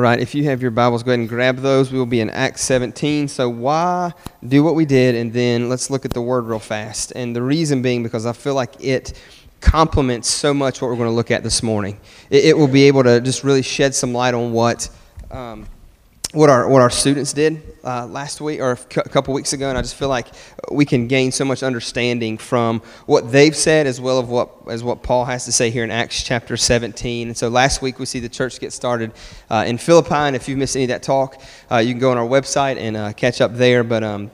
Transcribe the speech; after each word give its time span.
right, 0.00 0.18
if 0.18 0.34
you 0.34 0.44
have 0.44 0.62
your 0.62 0.70
Bibles, 0.70 1.02
go 1.02 1.10
ahead 1.10 1.20
and 1.20 1.28
grab 1.28 1.58
those. 1.58 1.92
We 1.92 1.98
will 1.98 2.06
be 2.06 2.20
in 2.20 2.30
Acts 2.30 2.62
17. 2.62 3.28
So, 3.28 3.48
why 3.48 4.12
do 4.46 4.62
what 4.64 4.74
we 4.74 4.84
did? 4.84 5.14
And 5.14 5.32
then 5.32 5.68
let's 5.68 5.90
look 5.90 6.04
at 6.04 6.12
the 6.12 6.22
word 6.22 6.46
real 6.46 6.58
fast. 6.58 7.12
And 7.14 7.34
the 7.34 7.42
reason 7.42 7.82
being 7.82 8.02
because 8.02 8.26
I 8.26 8.32
feel 8.32 8.54
like 8.54 8.74
it 8.82 9.12
complements 9.60 10.28
so 10.28 10.54
much 10.54 10.80
what 10.80 10.88
we're 10.88 10.96
going 10.96 11.08
to 11.08 11.14
look 11.14 11.30
at 11.30 11.42
this 11.42 11.62
morning. 11.62 12.00
It, 12.30 12.46
it 12.46 12.56
will 12.56 12.68
be 12.68 12.84
able 12.84 13.02
to 13.04 13.20
just 13.20 13.44
really 13.44 13.62
shed 13.62 13.94
some 13.94 14.12
light 14.12 14.34
on 14.34 14.52
what. 14.52 14.88
Um, 15.30 15.66
what 16.32 16.48
our 16.48 16.68
what 16.68 16.80
our 16.80 16.90
students 16.90 17.32
did 17.32 17.60
uh, 17.82 18.06
last 18.06 18.40
week 18.40 18.60
or 18.60 18.72
a 18.72 18.76
couple 19.08 19.34
weeks 19.34 19.52
ago, 19.52 19.68
and 19.68 19.76
I 19.76 19.82
just 19.82 19.96
feel 19.96 20.08
like 20.08 20.28
we 20.70 20.84
can 20.84 21.08
gain 21.08 21.32
so 21.32 21.44
much 21.44 21.64
understanding 21.64 22.38
from 22.38 22.80
what 23.06 23.32
they've 23.32 23.56
said 23.56 23.88
as 23.88 24.00
well 24.00 24.20
as 24.20 24.26
what 24.26 24.50
as 24.68 24.84
what 24.84 25.02
Paul 25.02 25.24
has 25.24 25.44
to 25.46 25.52
say 25.52 25.70
here 25.70 25.82
in 25.82 25.90
Acts 25.90 26.22
chapter 26.22 26.56
17. 26.56 27.28
And 27.28 27.36
so 27.36 27.48
last 27.48 27.82
week 27.82 27.98
we 27.98 28.06
see 28.06 28.20
the 28.20 28.28
church 28.28 28.60
get 28.60 28.72
started 28.72 29.12
uh, 29.50 29.64
in 29.66 29.76
Philippi, 29.76 30.14
and 30.14 30.36
if 30.36 30.48
you've 30.48 30.58
missed 30.58 30.76
any 30.76 30.84
of 30.84 30.90
that 30.90 31.02
talk, 31.02 31.42
uh, 31.70 31.78
you 31.78 31.92
can 31.94 32.00
go 32.00 32.12
on 32.12 32.18
our 32.18 32.26
website 32.26 32.76
and 32.76 32.96
uh, 32.96 33.12
catch 33.12 33.40
up 33.40 33.54
there. 33.54 33.82
But 33.82 34.04
um, 34.04 34.30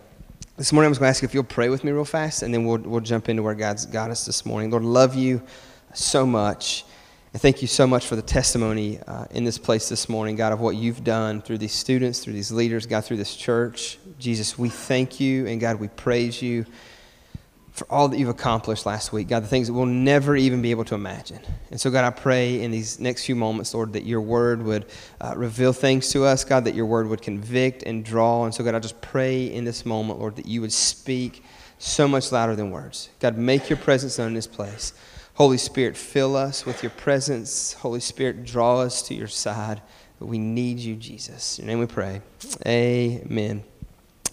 this 0.58 0.72
morning 0.74 0.88
I 0.88 0.90
was 0.90 0.98
going 0.98 1.06
to 1.06 1.10
ask 1.10 1.24
if 1.24 1.32
you'll 1.32 1.44
pray 1.44 1.70
with 1.70 1.82
me 1.82 1.92
real 1.92 2.04
fast, 2.04 2.42
and 2.42 2.52
then 2.52 2.66
we'll 2.66 2.78
we'll 2.78 3.00
jump 3.00 3.30
into 3.30 3.42
where 3.42 3.54
God's 3.54 3.86
got 3.86 4.10
us 4.10 4.26
this 4.26 4.44
morning. 4.44 4.70
Lord, 4.70 4.84
love 4.84 5.14
you 5.14 5.40
so 5.94 6.26
much. 6.26 6.84
And 7.36 7.42
thank 7.42 7.60
you 7.60 7.68
so 7.68 7.86
much 7.86 8.06
for 8.06 8.16
the 8.16 8.22
testimony 8.22 8.98
uh, 9.06 9.26
in 9.30 9.44
this 9.44 9.58
place 9.58 9.90
this 9.90 10.08
morning, 10.08 10.36
God, 10.36 10.54
of 10.54 10.60
what 10.60 10.74
you've 10.74 11.04
done 11.04 11.42
through 11.42 11.58
these 11.58 11.74
students, 11.74 12.24
through 12.24 12.32
these 12.32 12.50
leaders, 12.50 12.86
God, 12.86 13.04
through 13.04 13.18
this 13.18 13.36
church. 13.36 13.98
Jesus, 14.18 14.58
we 14.58 14.70
thank 14.70 15.20
you, 15.20 15.46
and 15.46 15.60
God, 15.60 15.78
we 15.78 15.88
praise 15.88 16.40
you 16.40 16.64
for 17.72 17.86
all 17.90 18.08
that 18.08 18.18
you've 18.18 18.30
accomplished 18.30 18.86
last 18.86 19.12
week, 19.12 19.28
God, 19.28 19.42
the 19.42 19.48
things 19.48 19.66
that 19.66 19.74
we'll 19.74 19.84
never 19.84 20.34
even 20.34 20.62
be 20.62 20.70
able 20.70 20.86
to 20.86 20.94
imagine. 20.94 21.40
And 21.70 21.78
so, 21.78 21.90
God, 21.90 22.06
I 22.06 22.10
pray 22.10 22.62
in 22.62 22.70
these 22.70 22.98
next 23.00 23.26
few 23.26 23.36
moments, 23.36 23.74
Lord, 23.74 23.92
that 23.92 24.06
your 24.06 24.22
word 24.22 24.62
would 24.62 24.86
uh, 25.20 25.34
reveal 25.36 25.74
things 25.74 26.08
to 26.12 26.24
us, 26.24 26.42
God, 26.42 26.64
that 26.64 26.74
your 26.74 26.86
word 26.86 27.06
would 27.06 27.20
convict 27.20 27.82
and 27.82 28.02
draw. 28.02 28.46
And 28.46 28.54
so, 28.54 28.64
God, 28.64 28.74
I 28.74 28.78
just 28.78 29.02
pray 29.02 29.44
in 29.44 29.66
this 29.66 29.84
moment, 29.84 30.20
Lord, 30.20 30.36
that 30.36 30.46
you 30.46 30.62
would 30.62 30.72
speak 30.72 31.44
so 31.76 32.08
much 32.08 32.32
louder 32.32 32.56
than 32.56 32.70
words. 32.70 33.10
God, 33.20 33.36
make 33.36 33.68
your 33.68 33.76
presence 33.76 34.16
known 34.16 34.28
in 34.28 34.34
this 34.34 34.46
place. 34.46 34.94
Holy 35.36 35.58
Spirit, 35.58 35.96
fill 35.98 36.34
us 36.34 36.64
with 36.64 36.82
your 36.82 36.90
presence. 36.90 37.74
Holy 37.74 38.00
Spirit, 38.00 38.44
draw 38.44 38.80
us 38.80 39.02
to 39.02 39.14
your 39.14 39.28
side. 39.28 39.82
We 40.18 40.38
need 40.38 40.78
you, 40.78 40.96
Jesus. 40.96 41.58
In 41.58 41.66
your 41.66 41.76
name 41.76 41.80
we 41.80 41.86
pray. 41.86 42.22
Amen. 42.66 43.62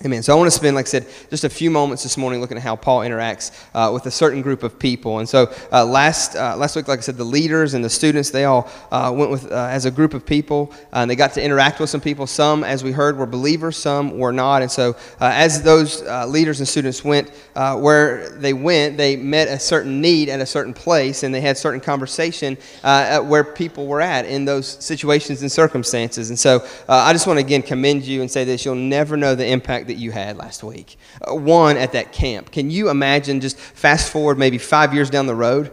Amen. 0.05 0.21
So 0.21 0.33
I 0.33 0.35
want 0.35 0.47
to 0.47 0.51
spend, 0.51 0.75
like 0.75 0.85
I 0.87 0.89
said, 0.89 1.07
just 1.29 1.45
a 1.45 1.49
few 1.49 1.71
moments 1.71 2.03
this 2.03 2.17
morning 2.17 2.41
looking 2.41 2.57
at 2.57 2.63
how 2.63 2.75
Paul 2.75 2.99
interacts 2.99 3.57
uh, 3.73 3.89
with 3.93 4.05
a 4.05 4.11
certain 4.11 4.41
group 4.41 4.61
of 4.61 4.77
people. 4.77 5.19
And 5.19 5.29
so 5.29 5.49
uh, 5.71 5.85
last 5.85 6.35
uh, 6.35 6.57
last 6.57 6.75
week, 6.75 6.89
like 6.89 6.99
I 6.99 7.01
said, 7.01 7.15
the 7.15 7.23
leaders 7.23 7.73
and 7.73 7.85
the 7.85 7.89
students 7.89 8.29
they 8.29 8.43
all 8.43 8.69
uh, 8.91 9.13
went 9.15 9.31
with 9.31 9.49
uh, 9.49 9.67
as 9.71 9.85
a 9.85 9.91
group 9.91 10.13
of 10.13 10.25
people, 10.25 10.73
uh, 10.91 10.97
and 10.97 11.09
they 11.09 11.15
got 11.15 11.31
to 11.35 11.41
interact 11.41 11.79
with 11.79 11.89
some 11.89 12.01
people. 12.01 12.27
Some, 12.27 12.65
as 12.65 12.83
we 12.83 12.91
heard, 12.91 13.17
were 13.17 13.25
believers. 13.25 13.77
Some 13.77 14.17
were 14.17 14.33
not. 14.33 14.61
And 14.61 14.69
so 14.69 14.97
as 15.21 15.63
those 15.63 16.01
leaders 16.27 16.59
and 16.59 16.67
students 16.67 17.05
went 17.05 17.29
where 17.53 18.27
they 18.31 18.51
went, 18.51 18.97
they 18.97 19.15
met 19.15 19.47
a 19.47 19.57
certain 19.57 20.01
need 20.01 20.27
at 20.27 20.41
a 20.41 20.45
certain 20.45 20.73
place, 20.73 21.23
and 21.23 21.33
they 21.33 21.39
had 21.39 21.57
certain 21.57 21.79
conversation 21.79 22.57
at 22.83 23.25
where 23.25 23.45
people 23.45 23.87
were 23.87 24.01
at 24.01 24.25
in 24.25 24.43
those 24.43 24.67
situations 24.67 25.43
and 25.43 25.49
circumstances. 25.51 26.27
And 26.29 26.37
so 26.37 26.67
I 26.89 27.13
just 27.13 27.25
want 27.25 27.39
to 27.39 27.45
again 27.45 27.61
commend 27.61 28.03
you 28.03 28.19
and 28.19 28.29
say 28.29 28.43
this: 28.43 28.65
you'll 28.65 28.75
never 28.75 29.15
know 29.15 29.33
the 29.33 29.47
impact 29.47 29.87
that 29.87 29.92
you 29.97 30.11
had 30.11 30.37
last 30.37 30.63
week. 30.63 30.97
Uh, 31.21 31.35
one 31.35 31.77
at 31.77 31.93
that 31.93 32.11
camp. 32.11 32.51
Can 32.51 32.69
you 32.69 32.89
imagine, 32.89 33.39
just 33.39 33.57
fast 33.57 34.11
forward 34.11 34.37
maybe 34.37 34.57
five 34.57 34.93
years 34.93 35.09
down 35.09 35.25
the 35.27 35.35
road, 35.35 35.71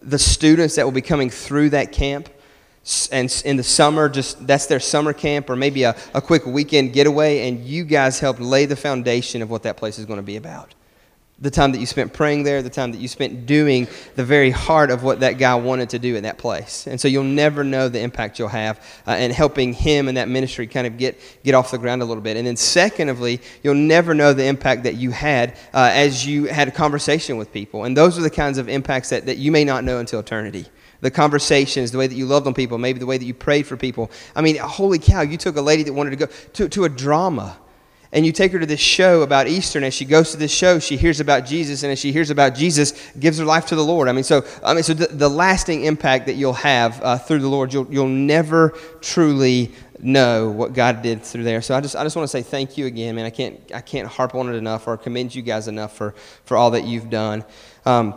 the 0.00 0.18
students 0.18 0.76
that 0.76 0.84
will 0.84 0.92
be 0.92 1.02
coming 1.02 1.30
through 1.30 1.70
that 1.70 1.92
camp? 1.92 2.28
and 3.12 3.42
in 3.44 3.56
the 3.56 3.62
summer 3.62 4.08
just 4.08 4.44
that's 4.44 4.66
their 4.66 4.80
summer 4.80 5.12
camp 5.12 5.48
or 5.48 5.54
maybe 5.54 5.84
a, 5.84 5.94
a 6.14 6.20
quick 6.20 6.44
weekend 6.44 6.92
getaway 6.92 7.46
and 7.48 7.64
you 7.64 7.84
guys 7.84 8.18
helped 8.18 8.40
lay 8.40 8.66
the 8.66 8.74
foundation 8.74 9.40
of 9.40 9.48
what 9.48 9.62
that 9.62 9.76
place 9.76 10.00
is 10.00 10.04
going 10.04 10.16
to 10.16 10.22
be 10.22 10.34
about 10.34 10.74
the 11.42 11.50
time 11.50 11.72
that 11.72 11.78
you 11.78 11.86
spent 11.86 12.12
praying 12.12 12.44
there, 12.44 12.62
the 12.62 12.70
time 12.70 12.92
that 12.92 12.98
you 12.98 13.08
spent 13.08 13.46
doing 13.46 13.88
the 14.14 14.24
very 14.24 14.50
heart 14.50 14.92
of 14.92 15.02
what 15.02 15.20
that 15.20 15.38
guy 15.38 15.56
wanted 15.56 15.90
to 15.90 15.98
do 15.98 16.14
in 16.14 16.22
that 16.22 16.38
place. 16.38 16.86
And 16.86 17.00
so 17.00 17.08
you'll 17.08 17.24
never 17.24 17.64
know 17.64 17.88
the 17.88 18.00
impact 18.00 18.38
you'll 18.38 18.46
have 18.48 18.80
uh, 19.08 19.12
in 19.12 19.32
helping 19.32 19.72
him 19.72 20.06
and 20.06 20.16
that 20.16 20.28
ministry 20.28 20.68
kind 20.68 20.86
of 20.86 20.96
get, 20.96 21.18
get 21.42 21.56
off 21.56 21.72
the 21.72 21.78
ground 21.78 22.00
a 22.00 22.04
little 22.04 22.22
bit. 22.22 22.36
And 22.36 22.46
then, 22.46 22.56
secondly, 22.56 23.40
you'll 23.64 23.74
never 23.74 24.14
know 24.14 24.32
the 24.32 24.44
impact 24.44 24.84
that 24.84 24.94
you 24.94 25.10
had 25.10 25.58
uh, 25.74 25.90
as 25.92 26.24
you 26.24 26.44
had 26.44 26.68
a 26.68 26.70
conversation 26.70 27.36
with 27.36 27.52
people. 27.52 27.84
And 27.84 27.96
those 27.96 28.16
are 28.16 28.22
the 28.22 28.30
kinds 28.30 28.56
of 28.56 28.68
impacts 28.68 29.10
that, 29.10 29.26
that 29.26 29.38
you 29.38 29.50
may 29.50 29.64
not 29.64 29.82
know 29.82 29.98
until 29.98 30.20
eternity 30.20 30.66
the 31.00 31.10
conversations, 31.10 31.90
the 31.90 31.98
way 31.98 32.06
that 32.06 32.14
you 32.14 32.26
loved 32.26 32.46
on 32.46 32.54
people, 32.54 32.78
maybe 32.78 33.00
the 33.00 33.06
way 33.06 33.18
that 33.18 33.24
you 33.24 33.34
prayed 33.34 33.66
for 33.66 33.76
people. 33.76 34.08
I 34.36 34.40
mean, 34.40 34.56
holy 34.58 35.00
cow, 35.00 35.22
you 35.22 35.36
took 35.36 35.56
a 35.56 35.60
lady 35.60 35.82
that 35.82 35.92
wanted 35.92 36.10
to 36.10 36.16
go 36.16 36.26
to, 36.26 36.68
to 36.68 36.84
a 36.84 36.88
drama 36.88 37.58
and 38.12 38.26
you 38.26 38.32
take 38.32 38.52
her 38.52 38.58
to 38.58 38.66
this 38.66 38.80
show 38.80 39.22
about 39.22 39.48
Easter, 39.48 39.78
and 39.78 39.86
as 39.86 39.94
she 39.94 40.04
goes 40.04 40.32
to 40.32 40.36
this 40.36 40.52
show, 40.52 40.78
she 40.78 40.98
hears 40.98 41.18
about 41.18 41.46
Jesus, 41.46 41.82
and 41.82 41.90
as 41.90 41.98
she 41.98 42.12
hears 42.12 42.28
about 42.28 42.54
Jesus, 42.54 42.92
gives 43.18 43.38
her 43.38 43.44
life 43.44 43.66
to 43.66 43.74
the 43.74 43.84
Lord. 43.84 44.06
I 44.06 44.12
mean, 44.12 44.24
so 44.24 44.44
I 44.62 44.74
mean, 44.74 44.82
so 44.82 44.92
the, 44.92 45.06
the 45.06 45.30
lasting 45.30 45.84
impact 45.84 46.26
that 46.26 46.34
you'll 46.34 46.52
have 46.52 47.02
uh, 47.02 47.16
through 47.16 47.38
the 47.38 47.48
Lord, 47.48 47.72
you'll 47.72 47.90
you'll 47.90 48.08
never 48.08 48.74
truly 49.00 49.72
know 49.98 50.50
what 50.50 50.74
God 50.74 51.00
did 51.00 51.22
through 51.22 51.44
there. 51.44 51.62
So 51.62 51.74
I 51.74 51.80
just 51.80 51.96
I 51.96 52.02
just 52.02 52.14
want 52.14 52.24
to 52.24 52.30
say 52.30 52.42
thank 52.42 52.76
you 52.76 52.84
again, 52.84 53.14
man. 53.14 53.24
I 53.24 53.30
can't 53.30 53.58
I 53.74 53.80
can't 53.80 54.08
harp 54.08 54.34
on 54.34 54.52
it 54.52 54.56
enough 54.56 54.86
or 54.86 54.98
commend 54.98 55.34
you 55.34 55.40
guys 55.40 55.66
enough 55.66 55.96
for 55.96 56.14
for 56.44 56.56
all 56.56 56.72
that 56.72 56.84
you've 56.84 57.08
done. 57.08 57.44
Um, 57.86 58.14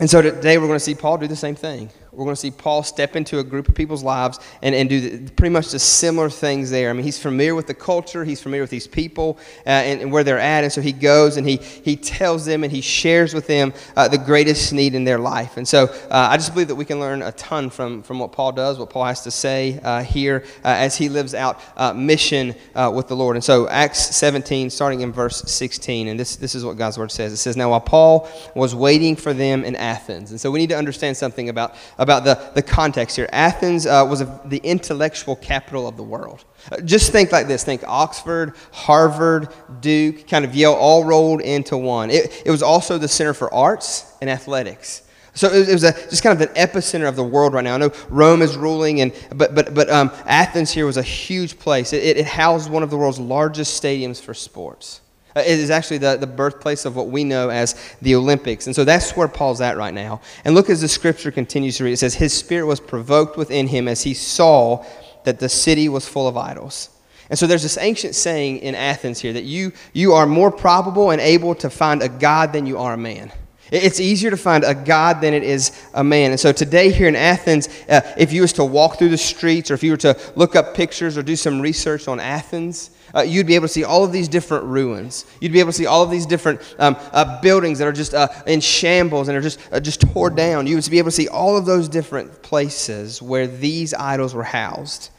and 0.00 0.08
so 0.08 0.22
today 0.22 0.56
we're 0.58 0.66
going 0.66 0.78
to 0.78 0.84
see 0.84 0.94
Paul 0.94 1.18
do 1.18 1.26
the 1.26 1.36
same 1.36 1.54
thing 1.54 1.90
we're 2.16 2.24
going 2.24 2.34
to 2.34 2.40
see 2.40 2.50
Paul 2.50 2.82
step 2.82 3.14
into 3.14 3.40
a 3.40 3.44
group 3.44 3.68
of 3.68 3.74
people's 3.74 4.02
lives 4.02 4.40
and, 4.62 4.74
and 4.74 4.88
do 4.88 5.18
the, 5.18 5.30
pretty 5.32 5.52
much 5.52 5.70
the 5.70 5.78
similar 5.78 6.30
things 6.30 6.70
there. 6.70 6.88
I 6.88 6.94
mean, 6.94 7.04
he's 7.04 7.18
familiar 7.18 7.54
with 7.54 7.66
the 7.66 7.74
culture, 7.74 8.24
he's 8.24 8.40
familiar 8.40 8.62
with 8.62 8.70
these 8.70 8.86
people 8.86 9.36
uh, 9.66 9.70
and, 9.70 10.00
and, 10.00 10.10
where 10.10 10.24
they're 10.24 10.38
at. 10.38 10.64
And 10.64 10.72
so 10.72 10.80
he 10.80 10.92
goes 10.92 11.36
and 11.36 11.46
he, 11.46 11.56
he 11.56 11.94
tells 11.94 12.46
them 12.46 12.64
and 12.64 12.72
he 12.72 12.80
shares 12.80 13.34
with 13.34 13.46
them 13.46 13.74
uh, 13.96 14.08
the 14.08 14.16
greatest 14.16 14.72
need 14.72 14.94
in 14.94 15.04
their 15.04 15.18
life. 15.18 15.58
And 15.58 15.68
so 15.68 15.88
uh, 16.10 16.28
I 16.30 16.38
just 16.38 16.54
believe 16.54 16.68
that 16.68 16.74
we 16.74 16.86
can 16.86 17.00
learn 17.00 17.20
a 17.20 17.32
ton 17.32 17.68
from, 17.68 18.02
from 18.02 18.18
what 18.18 18.32
Paul 18.32 18.52
does, 18.52 18.78
what 18.78 18.88
Paul 18.88 19.04
has 19.04 19.20
to 19.24 19.30
say 19.30 19.78
uh, 19.84 20.02
here 20.02 20.42
uh, 20.64 20.68
as 20.68 20.96
he 20.96 21.10
lives 21.10 21.34
out 21.34 21.60
uh, 21.76 21.92
mission 21.92 22.54
with 22.74 23.08
the 23.08 23.16
Lord. 23.16 23.36
And 23.36 23.44
so 23.44 23.68
Acts 23.68 24.16
17, 24.16 24.70
starting 24.70 25.02
in 25.02 25.12
verse 25.12 25.42
16, 25.42 26.08
and 26.08 26.18
this, 26.18 26.36
this 26.36 26.54
is 26.54 26.64
what 26.64 26.78
God's 26.78 26.96
word 26.96 27.12
says. 27.12 27.30
It 27.34 27.36
says, 27.36 27.58
Now 27.58 27.70
while 27.70 27.80
Paul 27.80 28.30
was 28.54 28.74
waiting 28.74 29.16
for 29.16 29.34
them 29.34 29.64
in 29.64 29.76
Athens, 29.76 30.30
and 30.30 30.40
so 30.40 30.50
we 30.50 30.60
need 30.60 30.70
to 30.70 30.78
understand 30.78 31.16
something 31.18 31.50
about 31.50 31.74
about 32.06 32.24
the, 32.24 32.52
the 32.54 32.62
context 32.62 33.16
here. 33.16 33.28
Athens 33.32 33.86
uh, 33.86 34.06
was 34.08 34.20
a, 34.20 34.40
the 34.44 34.58
intellectual 34.58 35.34
capital 35.34 35.88
of 35.88 35.96
the 35.96 36.02
world. 36.02 36.44
Uh, 36.70 36.80
just 36.80 37.10
think 37.10 37.32
like 37.32 37.48
this 37.48 37.64
think 37.64 37.82
Oxford, 37.86 38.54
Harvard, 38.70 39.48
Duke, 39.80 40.28
kind 40.28 40.44
of 40.44 40.54
Yale, 40.54 40.72
all 40.72 41.04
rolled 41.04 41.40
into 41.40 41.76
one. 41.76 42.10
It, 42.10 42.42
it 42.46 42.50
was 42.50 42.62
also 42.62 42.98
the 42.98 43.08
center 43.08 43.34
for 43.34 43.52
arts 43.52 44.12
and 44.20 44.30
athletics. 44.30 45.02
So 45.34 45.52
it 45.52 45.70
was, 45.70 45.84
a, 45.84 45.92
just 45.92 46.22
kind 46.22 46.40
of 46.40 46.48
an 46.48 46.54
epicenter 46.54 47.06
of 47.06 47.14
the 47.14 47.24
world 47.24 47.52
right 47.52 47.62
now. 47.62 47.74
I 47.74 47.78
know 47.78 47.92
Rome 48.08 48.40
is 48.40 48.56
ruling, 48.56 49.02
and, 49.02 49.12
but, 49.34 49.54
but, 49.54 49.74
but 49.74 49.90
um, 49.90 50.10
Athens 50.24 50.72
here 50.72 50.86
was 50.86 50.96
a 50.96 51.02
huge 51.02 51.58
place. 51.58 51.92
It, 51.92 52.02
it, 52.02 52.16
it 52.16 52.26
housed 52.26 52.70
one 52.70 52.82
of 52.82 52.88
the 52.88 52.96
world's 52.96 53.20
largest 53.20 53.82
stadiums 53.82 54.18
for 54.18 54.32
sports. 54.32 55.02
Uh, 55.36 55.40
it 55.40 55.58
is 55.58 55.68
actually 55.68 55.98
the, 55.98 56.16
the 56.16 56.26
birthplace 56.26 56.86
of 56.86 56.96
what 56.96 57.08
we 57.08 57.22
know 57.22 57.50
as 57.50 57.74
the 58.00 58.14
Olympics. 58.14 58.66
And 58.66 58.74
so 58.74 58.84
that's 58.84 59.14
where 59.14 59.28
Paul's 59.28 59.60
at 59.60 59.76
right 59.76 59.92
now. 59.92 60.22
And 60.46 60.54
look 60.54 60.70
as 60.70 60.80
the 60.80 60.88
scripture 60.88 61.30
continues 61.30 61.76
to 61.76 61.84
read. 61.84 61.92
It 61.92 61.98
says, 61.98 62.14
His 62.14 62.32
spirit 62.32 62.66
was 62.66 62.80
provoked 62.80 63.36
within 63.36 63.66
him 63.66 63.86
as 63.86 64.02
he 64.02 64.14
saw 64.14 64.82
that 65.24 65.38
the 65.38 65.50
city 65.50 65.90
was 65.90 66.08
full 66.08 66.26
of 66.26 66.38
idols. 66.38 66.88
And 67.28 67.38
so 67.38 67.46
there's 67.46 67.64
this 67.64 67.76
ancient 67.76 68.14
saying 68.14 68.58
in 68.58 68.74
Athens 68.74 69.20
here 69.20 69.34
that 69.34 69.44
you, 69.44 69.72
you 69.92 70.14
are 70.14 70.26
more 70.26 70.50
probable 70.50 71.10
and 71.10 71.20
able 71.20 71.54
to 71.56 71.68
find 71.68 72.02
a 72.02 72.08
God 72.08 72.54
than 72.54 72.64
you 72.64 72.78
are 72.78 72.94
a 72.94 72.98
man. 72.98 73.30
It's 73.70 74.00
easier 74.00 74.30
to 74.30 74.36
find 74.36 74.64
a 74.64 74.74
God 74.74 75.20
than 75.20 75.34
it 75.34 75.42
is 75.42 75.86
a 75.92 76.04
man. 76.04 76.30
And 76.30 76.38
so 76.40 76.52
today 76.52 76.92
here 76.92 77.08
in 77.08 77.16
Athens, 77.16 77.68
uh, 77.88 78.00
if 78.16 78.32
you 78.32 78.42
was 78.42 78.54
to 78.54 78.64
walk 78.64 78.96
through 78.98 79.08
the 79.08 79.18
streets 79.18 79.70
or 79.70 79.74
if 79.74 79.82
you 79.82 79.90
were 79.90 79.96
to 79.98 80.16
look 80.36 80.56
up 80.56 80.74
pictures 80.74 81.18
or 81.18 81.22
do 81.22 81.36
some 81.36 81.60
research 81.60 82.06
on 82.06 82.20
Athens, 82.20 82.90
uh, 83.16 83.22
you'd 83.22 83.46
be 83.46 83.54
able 83.54 83.66
to 83.66 83.72
see 83.72 83.84
all 83.84 84.04
of 84.04 84.12
these 84.12 84.28
different 84.28 84.64
ruins. 84.64 85.24
You'd 85.40 85.52
be 85.52 85.60
able 85.60 85.72
to 85.72 85.76
see 85.76 85.86
all 85.86 86.02
of 86.02 86.10
these 86.10 86.26
different 86.26 86.60
um, 86.78 86.96
uh, 87.12 87.40
buildings 87.40 87.78
that 87.78 87.88
are 87.88 87.92
just 87.92 88.12
uh, 88.12 88.28
in 88.46 88.60
shambles 88.60 89.28
and 89.28 89.36
are 89.36 89.40
just, 89.40 89.58
uh, 89.72 89.80
just 89.80 90.02
tore 90.02 90.30
down. 90.30 90.66
You 90.66 90.76
would 90.76 90.90
be 90.90 90.98
able 90.98 91.08
to 91.08 91.16
see 91.16 91.28
all 91.28 91.56
of 91.56 91.64
those 91.64 91.88
different 91.88 92.42
places 92.42 93.22
where 93.22 93.46
these 93.46 93.94
idols 93.94 94.34
were 94.34 94.42
housed. 94.42 95.10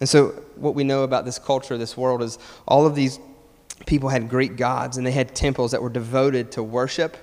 And 0.00 0.08
so, 0.08 0.28
what 0.56 0.74
we 0.74 0.84
know 0.84 1.02
about 1.02 1.24
this 1.24 1.38
culture, 1.38 1.78
this 1.78 1.96
world, 1.96 2.22
is 2.22 2.38
all 2.66 2.86
of 2.86 2.94
these 2.94 3.20
people 3.86 4.08
had 4.08 4.28
Greek 4.28 4.56
gods 4.56 4.96
and 4.96 5.06
they 5.06 5.12
had 5.12 5.34
temples 5.34 5.70
that 5.70 5.82
were 5.82 5.90
devoted 5.90 6.52
to 6.52 6.62
worship 6.62 7.16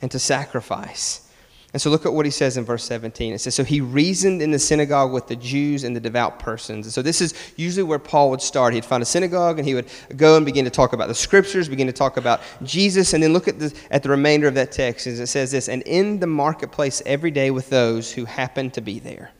and 0.00 0.10
to 0.10 0.18
sacrifice. 0.18 1.27
And 1.74 1.82
so 1.82 1.90
look 1.90 2.06
at 2.06 2.14
what 2.14 2.24
he 2.24 2.30
says 2.30 2.56
in 2.56 2.64
verse 2.64 2.82
17. 2.84 3.34
It 3.34 3.40
says, 3.40 3.54
So 3.54 3.62
he 3.62 3.82
reasoned 3.82 4.40
in 4.40 4.50
the 4.50 4.58
synagogue 4.58 5.12
with 5.12 5.26
the 5.26 5.36
Jews 5.36 5.84
and 5.84 5.94
the 5.94 6.00
devout 6.00 6.38
persons. 6.38 6.86
And 6.86 6.92
so 6.92 7.02
this 7.02 7.20
is 7.20 7.34
usually 7.56 7.82
where 7.82 7.98
Paul 7.98 8.30
would 8.30 8.40
start. 8.40 8.72
He'd 8.72 8.86
find 8.86 9.02
a 9.02 9.06
synagogue 9.06 9.58
and 9.58 9.68
he 9.68 9.74
would 9.74 9.86
go 10.16 10.36
and 10.36 10.46
begin 10.46 10.64
to 10.64 10.70
talk 10.70 10.94
about 10.94 11.08
the 11.08 11.14
scriptures, 11.14 11.68
begin 11.68 11.86
to 11.86 11.92
talk 11.92 12.16
about 12.16 12.40
Jesus, 12.62 13.12
and 13.12 13.22
then 13.22 13.34
look 13.34 13.48
at 13.48 13.58
the, 13.58 13.74
at 13.90 14.02
the 14.02 14.08
remainder 14.08 14.48
of 14.48 14.54
that 14.54 14.72
text 14.72 15.06
as 15.06 15.20
it 15.20 15.26
says 15.26 15.50
this, 15.50 15.68
and 15.68 15.82
in 15.82 16.20
the 16.20 16.26
marketplace 16.26 17.02
every 17.04 17.30
day 17.30 17.50
with 17.50 17.68
those 17.68 18.10
who 18.10 18.24
happen 18.24 18.70
to 18.70 18.80
be 18.80 18.98
there. 18.98 19.30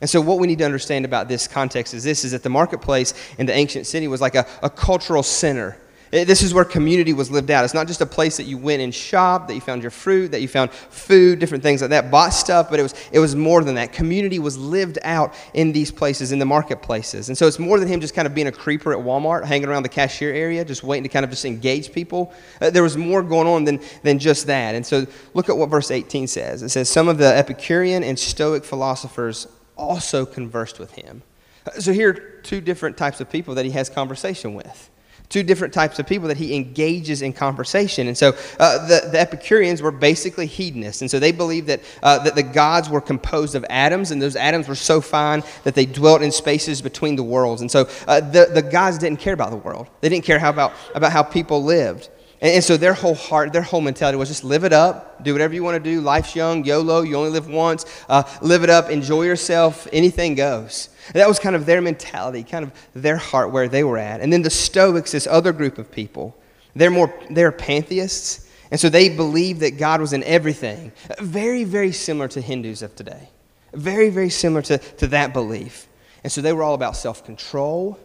And 0.00 0.08
so, 0.08 0.20
what 0.20 0.38
we 0.38 0.46
need 0.46 0.58
to 0.58 0.64
understand 0.64 1.04
about 1.04 1.28
this 1.28 1.48
context 1.48 1.94
is 1.94 2.04
this: 2.04 2.24
is 2.24 2.32
that 2.32 2.42
the 2.42 2.50
marketplace 2.50 3.14
in 3.38 3.46
the 3.46 3.54
ancient 3.54 3.86
city 3.86 4.08
was 4.08 4.20
like 4.20 4.34
a, 4.34 4.46
a 4.62 4.68
cultural 4.68 5.22
center. 5.22 5.78
It, 6.16 6.26
this 6.26 6.42
is 6.42 6.54
where 6.54 6.64
community 6.64 7.12
was 7.12 7.30
lived 7.30 7.50
out. 7.50 7.64
It's 7.64 7.74
not 7.74 7.86
just 7.86 8.00
a 8.00 8.06
place 8.06 8.38
that 8.38 8.44
you 8.44 8.56
went 8.56 8.80
and 8.80 8.94
shopped, 8.94 9.48
that 9.48 9.54
you 9.54 9.60
found 9.60 9.82
your 9.82 9.90
fruit, 9.90 10.32
that 10.32 10.40
you 10.40 10.48
found 10.48 10.72
food, 10.72 11.38
different 11.38 11.62
things 11.62 11.82
like 11.82 11.90
that, 11.90 12.10
bought 12.10 12.30
stuff, 12.30 12.70
but 12.70 12.80
it 12.80 12.82
was, 12.82 12.94
it 13.12 13.18
was 13.18 13.36
more 13.36 13.62
than 13.62 13.74
that. 13.74 13.92
Community 13.92 14.38
was 14.38 14.56
lived 14.56 14.98
out 15.02 15.34
in 15.52 15.72
these 15.72 15.90
places, 15.90 16.32
in 16.32 16.38
the 16.38 16.46
marketplaces. 16.46 17.28
And 17.28 17.36
so 17.36 17.46
it's 17.46 17.58
more 17.58 17.78
than 17.78 17.86
him 17.86 18.00
just 18.00 18.14
kind 18.14 18.24
of 18.24 18.34
being 18.34 18.46
a 18.46 18.52
creeper 18.52 18.94
at 18.94 18.98
Walmart, 18.98 19.44
hanging 19.44 19.68
around 19.68 19.82
the 19.82 19.90
cashier 19.90 20.32
area, 20.32 20.64
just 20.64 20.82
waiting 20.82 21.02
to 21.02 21.10
kind 21.10 21.24
of 21.24 21.30
just 21.30 21.44
engage 21.44 21.92
people. 21.92 22.32
Uh, 22.62 22.70
there 22.70 22.82
was 22.82 22.96
more 22.96 23.22
going 23.22 23.46
on 23.46 23.64
than, 23.64 23.80
than 24.02 24.18
just 24.18 24.46
that. 24.46 24.74
And 24.74 24.86
so 24.86 25.06
look 25.34 25.50
at 25.50 25.56
what 25.56 25.68
verse 25.68 25.90
18 25.90 26.28
says. 26.28 26.62
It 26.62 26.70
says, 26.70 26.88
Some 26.88 27.08
of 27.08 27.18
the 27.18 27.36
Epicurean 27.36 28.02
and 28.02 28.18
Stoic 28.18 28.64
philosophers 28.64 29.46
also 29.76 30.24
conversed 30.24 30.78
with 30.78 30.92
him. 30.92 31.22
Uh, 31.66 31.72
so 31.72 31.92
here 31.92 32.08
are 32.08 32.40
two 32.42 32.62
different 32.62 32.96
types 32.96 33.20
of 33.20 33.28
people 33.28 33.54
that 33.56 33.66
he 33.66 33.72
has 33.72 33.90
conversation 33.90 34.54
with 34.54 34.90
two 35.28 35.42
different 35.42 35.74
types 35.74 35.98
of 35.98 36.06
people 36.06 36.28
that 36.28 36.36
he 36.36 36.54
engages 36.54 37.22
in 37.22 37.32
conversation. 37.32 38.06
And 38.06 38.16
so 38.16 38.36
uh, 38.58 38.86
the, 38.86 39.08
the, 39.10 39.20
Epicureans 39.20 39.82
were 39.82 39.90
basically 39.90 40.46
hedonists. 40.46 41.02
And 41.02 41.10
so 41.10 41.18
they 41.18 41.32
believed 41.32 41.66
that, 41.66 41.80
uh, 42.02 42.18
that 42.20 42.34
the 42.34 42.42
gods 42.42 42.88
were 42.88 43.00
composed 43.00 43.54
of 43.54 43.64
atoms, 43.68 44.10
and 44.10 44.22
those 44.22 44.36
atoms 44.36 44.68
were 44.68 44.74
so 44.74 45.00
fine 45.00 45.42
that 45.64 45.74
they 45.74 45.86
dwelt 45.86 46.22
in 46.22 46.30
spaces 46.30 46.80
between 46.80 47.16
the 47.16 47.22
worlds. 47.22 47.60
And 47.60 47.70
so 47.70 47.88
uh, 48.06 48.20
the, 48.20 48.50
the 48.52 48.62
gods 48.62 48.98
didn't 48.98 49.18
care 49.18 49.34
about 49.34 49.50
the 49.50 49.56
world, 49.56 49.88
they 50.00 50.08
didn't 50.08 50.24
care 50.24 50.38
how 50.38 50.50
about, 50.50 50.72
about 50.94 51.12
how 51.12 51.22
people 51.22 51.62
lived. 51.62 52.08
And, 52.40 52.54
and 52.54 52.64
so 52.64 52.76
their 52.76 52.94
whole 52.94 53.14
heart, 53.14 53.52
their 53.52 53.62
whole 53.62 53.80
mentality 53.80 54.18
was 54.18 54.28
just 54.28 54.44
live 54.44 54.64
it 54.64 54.72
up, 54.72 55.22
do 55.24 55.32
whatever 55.32 55.54
you 55.54 55.64
want 55.64 55.82
to 55.82 55.90
do. 55.90 56.00
Life's 56.00 56.36
young, 56.36 56.64
YOLO, 56.64 57.02
you 57.02 57.16
only 57.16 57.30
live 57.30 57.48
once. 57.48 57.84
Uh, 58.08 58.22
live 58.42 58.62
it 58.62 58.70
up, 58.70 58.90
enjoy 58.90 59.24
yourself, 59.24 59.88
anything 59.92 60.34
goes. 60.34 60.90
And 61.06 61.14
that 61.14 61.28
was 61.28 61.38
kind 61.38 61.56
of 61.56 61.66
their 61.66 61.80
mentality, 61.80 62.42
kind 62.42 62.64
of 62.64 62.72
their 62.94 63.16
heart 63.16 63.52
where 63.52 63.68
they 63.68 63.84
were 63.84 63.98
at. 63.98 64.20
And 64.20 64.32
then 64.32 64.42
the 64.42 64.50
Stoics, 64.50 65.12
this 65.12 65.26
other 65.26 65.52
group 65.52 65.78
of 65.78 65.90
people, 65.90 66.36
they're 66.74 66.90
more 66.90 67.12
they're 67.30 67.52
pantheists, 67.52 68.50
and 68.70 68.80
so 68.80 68.88
they 68.88 69.08
believe 69.08 69.60
that 69.60 69.78
God 69.78 70.00
was 70.00 70.12
in 70.12 70.24
everything. 70.24 70.92
Very, 71.20 71.64
very 71.64 71.92
similar 71.92 72.28
to 72.28 72.40
Hindus 72.40 72.82
of 72.82 72.94
today. 72.96 73.30
Very, 73.72 74.10
very 74.10 74.30
similar 74.30 74.62
to, 74.62 74.78
to 74.78 75.06
that 75.08 75.32
belief. 75.32 75.86
And 76.24 76.32
so 76.32 76.40
they 76.40 76.52
were 76.52 76.62
all 76.62 76.74
about 76.74 76.96
self-control. 76.96 77.98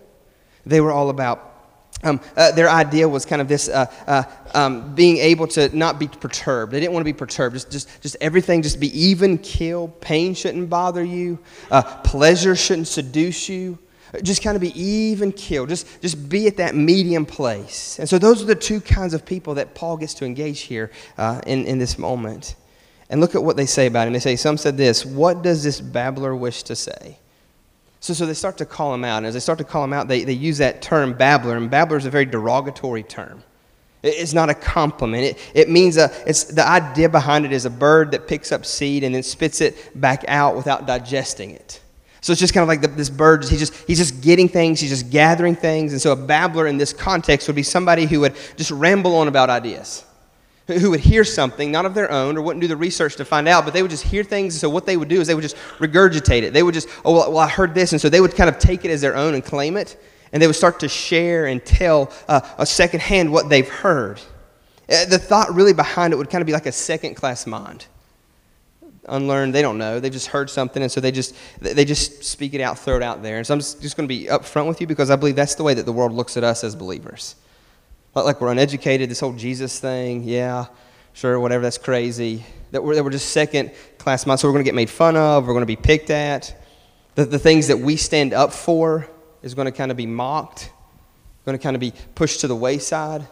They 0.66 0.80
were 0.80 0.92
all 0.92 1.10
about 1.10 1.51
um, 2.04 2.20
uh, 2.36 2.52
their 2.52 2.70
idea 2.70 3.08
was 3.08 3.26
kind 3.26 3.42
of 3.42 3.48
this 3.48 3.70
uh, 3.70 3.86
uh, 4.08 4.24
um, 4.54 4.96
being 4.96 5.18
able 5.18 5.48
to 5.48 5.76
not 5.76 6.00
be 6.00 6.08
perturbed. 6.08 6.72
They 6.72 6.80
didn't 6.80 6.94
want 6.94 7.02
to 7.02 7.14
be 7.14 7.18
perturbed. 7.18 7.56
Just, 7.56 7.72
just, 7.72 8.02
just 8.02 8.18
everything, 8.22 8.62
just 8.62 8.80
be 8.80 8.98
even 9.08 9.38
kill. 9.38 9.88
Pain 9.88 10.34
shouldn't 10.34 10.70
bother 10.70 11.04
you. 11.04 11.40
Uh, 11.70 11.82
pleasure 12.04 12.56
shouldn't 12.56 12.88
seduce 12.88 13.50
you. 13.50 13.78
Just 14.24 14.44
kind 14.44 14.56
of 14.56 14.62
be 14.62 14.78
even 14.80 15.32
kill. 15.32 15.66
Just, 15.66 16.02
just 16.02 16.28
be 16.28 16.48
at 16.48 16.58
that 16.58 16.76
medium 16.76 17.26
place. 17.26 17.98
And 17.98 18.10
so 18.10 18.18
those 18.18 18.42
are 18.42 18.46
the 18.46 18.56
two 18.56 18.82
kinds 18.82 19.14
of 19.14 19.26
people 19.26 19.54
that 19.56 19.74
Paul 19.74 19.96
gets 19.98 20.14
to 20.16 20.26
engage 20.26 20.62
here 20.62 20.92
uh, 21.18 21.40
in, 21.48 21.66
in 21.66 21.78
this 21.78 21.98
moment. 21.98 22.56
And 23.10 23.22
look 23.22 23.36
at 23.36 23.44
what 23.44 23.58
they 23.58 23.66
say 23.66 23.88
about 23.88 24.08
him. 24.08 24.14
They 24.14 24.20
say, 24.20 24.36
Some 24.36 24.58
said 24.58 24.78
this 24.78 25.06
What 25.06 25.44
does 25.44 25.64
this 25.64 25.80
babbler 25.80 26.36
wish 26.36 26.64
to 26.64 26.76
say? 26.76 27.20
So, 28.02 28.16
so 28.16 28.26
they 28.26 28.34
start 28.34 28.58
to 28.58 28.66
call 28.66 28.94
him 28.94 29.06
out. 29.06 29.18
And 29.18 29.28
as 29.28 29.36
they 29.36 29.40
start 29.40 29.60
to 29.60 29.64
call 29.64 29.84
him 29.84 29.94
out, 29.94 30.08
they, 30.08 30.24
they 30.24 30.34
use 30.34 30.58
that 30.58 30.82
term 30.82 31.14
babbler. 31.14 31.56
And 31.56 31.70
babbler 31.70 31.98
is 31.98 32.06
a 32.06 32.10
very 32.10 32.26
derogatory 32.26 33.04
term. 33.04 33.44
It's 34.04 34.34
not 34.34 34.50
a 34.50 34.56
compliment. 34.56 35.24
It, 35.24 35.52
it 35.54 35.70
means 35.70 35.98
a, 35.98 36.12
it's, 36.28 36.46
the 36.46 36.68
idea 36.68 37.08
behind 37.08 37.46
it 37.46 37.54
is 37.54 37.66
a 37.66 37.70
bird 37.70 38.12
that 38.12 38.28
picks 38.28 38.52
up 38.52 38.66
seed 38.66 39.04
and 39.04 39.14
then 39.14 39.22
spits 39.22 39.62
it 39.62 40.00
back 40.02 40.26
out 40.28 40.56
without 40.56 40.88
digesting 40.88 41.52
it. 41.52 41.80
So 42.22 42.32
it's 42.32 42.40
just 42.40 42.56
kind 42.56 42.64
of 42.64 42.68
like 42.68 42.82
the, 42.82 42.88
this 42.88 43.12
bird, 43.12 43.46
he's 43.46 43.60
just, 43.60 43.76
he's 43.86 44.00
just 44.00 44.22
getting 44.22 44.50
things, 44.50 44.80
he's 44.80 44.90
just 44.90 45.12
gathering 45.12 45.56
things. 45.56 45.92
And 45.92 46.02
so 46.02 46.12
a 46.12 46.16
babbler 46.16 46.66
in 46.66 46.78
this 46.78 46.94
context 46.94 47.48
would 47.48 47.56
be 47.56 47.64
somebody 47.64 48.08
who 48.08 48.22
would 48.22 48.36
just 48.58 48.72
ramble 48.72 49.16
on 49.16 49.28
about 49.28 49.52
ideas 49.52 50.04
who 50.68 50.92
would 50.92 51.00
hear 51.00 51.24
something, 51.24 51.72
not 51.72 51.86
of 51.86 51.94
their 51.94 52.12
own, 52.12 52.38
or 52.38 52.42
wouldn't 52.42 52.62
do 52.62 52.68
the 52.68 52.78
research 52.78 53.16
to 53.18 53.26
find 53.26 53.48
out, 53.48 53.66
but 53.66 53.74
they 53.74 53.82
would 53.82 53.92
just 53.92 54.04
hear 54.04 54.24
things. 54.24 54.60
So 54.60 54.70
what 54.70 54.86
they 54.86 54.98
would 54.98 55.08
do 55.08 55.20
is 55.20 55.28
they 55.28 55.36
would 55.36 55.42
just 55.42 55.58
regurgitate 55.80 56.44
it. 56.44 56.54
They 56.54 56.64
would 56.64 56.74
just, 56.74 56.88
oh, 57.04 57.14
well, 57.14 57.40
I 57.40 57.48
heard 57.48 57.74
this. 57.74 57.92
And 57.94 58.02
so 58.02 58.10
they 58.10 58.22
would 58.22 58.36
kind 58.36 58.50
of 58.50 58.60
take 58.60 58.86
it 58.86 58.92
as 58.92 59.02
their 59.02 59.16
own 59.16 59.34
and 59.34 59.44
claim 59.44 59.78
it. 59.78 60.02
And 60.32 60.42
they 60.42 60.48
would 60.48 60.56
start 60.56 60.80
to 60.82 60.88
share 60.88 61.48
and 61.48 61.64
tell 61.66 62.12
uh, 62.28 62.42
a 62.58 62.66
secondhand 62.66 63.32
what 63.32 63.50
they've 63.50 63.68
heard. 63.68 64.22
Uh, 64.90 65.06
the 65.06 65.20
thought 65.20 65.54
really 65.54 65.74
behind 65.74 66.14
it 66.14 66.18
would 66.18 66.30
kind 66.30 66.42
of 66.42 66.46
be 66.46 66.54
like 66.54 66.66
a 66.68 66.72
second 66.72 67.16
class 67.16 67.46
mind. 67.46 67.88
Unlearned, 69.06 69.54
they 69.54 69.62
don't 69.62 69.78
know. 69.78 70.00
They've 70.00 70.12
just 70.12 70.28
heard 70.28 70.50
something, 70.50 70.82
and 70.84 70.92
so 70.92 71.02
they 71.02 71.12
just 71.12 71.36
they 71.60 71.84
just 71.84 72.24
speak 72.24 72.54
it 72.54 72.62
out, 72.62 72.78
throw 72.78 72.98
it 72.98 73.04
out 73.04 73.24
there. 73.24 73.38
And 73.38 73.48
so 73.48 73.56
I'm 73.56 73.60
just, 73.60 73.82
just 73.82 73.98
going 73.98 74.08
to 74.08 74.16
be 74.16 74.28
upfront 74.28 74.68
with 74.68 74.80
you 74.80 74.86
because 74.86 75.10
I 75.10 75.16
believe 75.16 75.36
that's 75.36 75.56
the 75.56 75.64
way 75.64 75.74
that 75.74 75.88
the 75.88 75.92
world 75.92 76.12
looks 76.12 76.38
at 76.38 76.44
us 76.44 76.64
as 76.64 76.76
believers 76.76 77.36
like 78.14 78.42
we're 78.42 78.52
uneducated, 78.52 79.10
this 79.10 79.20
whole 79.20 79.34
Jesus 79.34 79.80
thing, 79.80 80.24
yeah, 80.24 80.66
sure, 81.14 81.40
whatever, 81.40 81.64
that's 81.64 81.78
crazy. 81.78 82.44
That 82.72 82.84
we're, 82.84 82.96
that 82.96 83.04
we're 83.04 83.12
just 83.12 83.30
second 83.30 83.72
class 83.98 84.26
minds, 84.26 84.42
so 84.42 84.48
we're 84.48 84.54
going 84.54 84.66
to 84.66 84.68
get 84.68 84.76
made 84.76 84.90
fun 84.90 85.16
of, 85.16 85.46
we're 85.46 85.54
going 85.54 85.62
to 85.62 85.66
be 85.66 85.76
picked 85.76 86.10
at. 86.10 86.58
The, 87.16 87.26
the 87.26 87.40
things 87.40 87.68
that 87.68 87.80
we 87.80 87.96
stand 87.96 88.34
up 88.34 88.54
for 88.54 89.08
is 89.42 89.54
going 89.54 89.66
to 89.66 89.72
kind 89.72 89.92
of 89.92 89.98
be 89.98 90.06
mocked, 90.06 90.72
going 91.46 91.58
to 91.58 91.62
kind 91.62 91.76
of 91.76 91.80
be 91.80 91.94
pushed 92.16 92.42
to 92.42 92.48
the 92.48 92.56
wayside. 92.56 93.28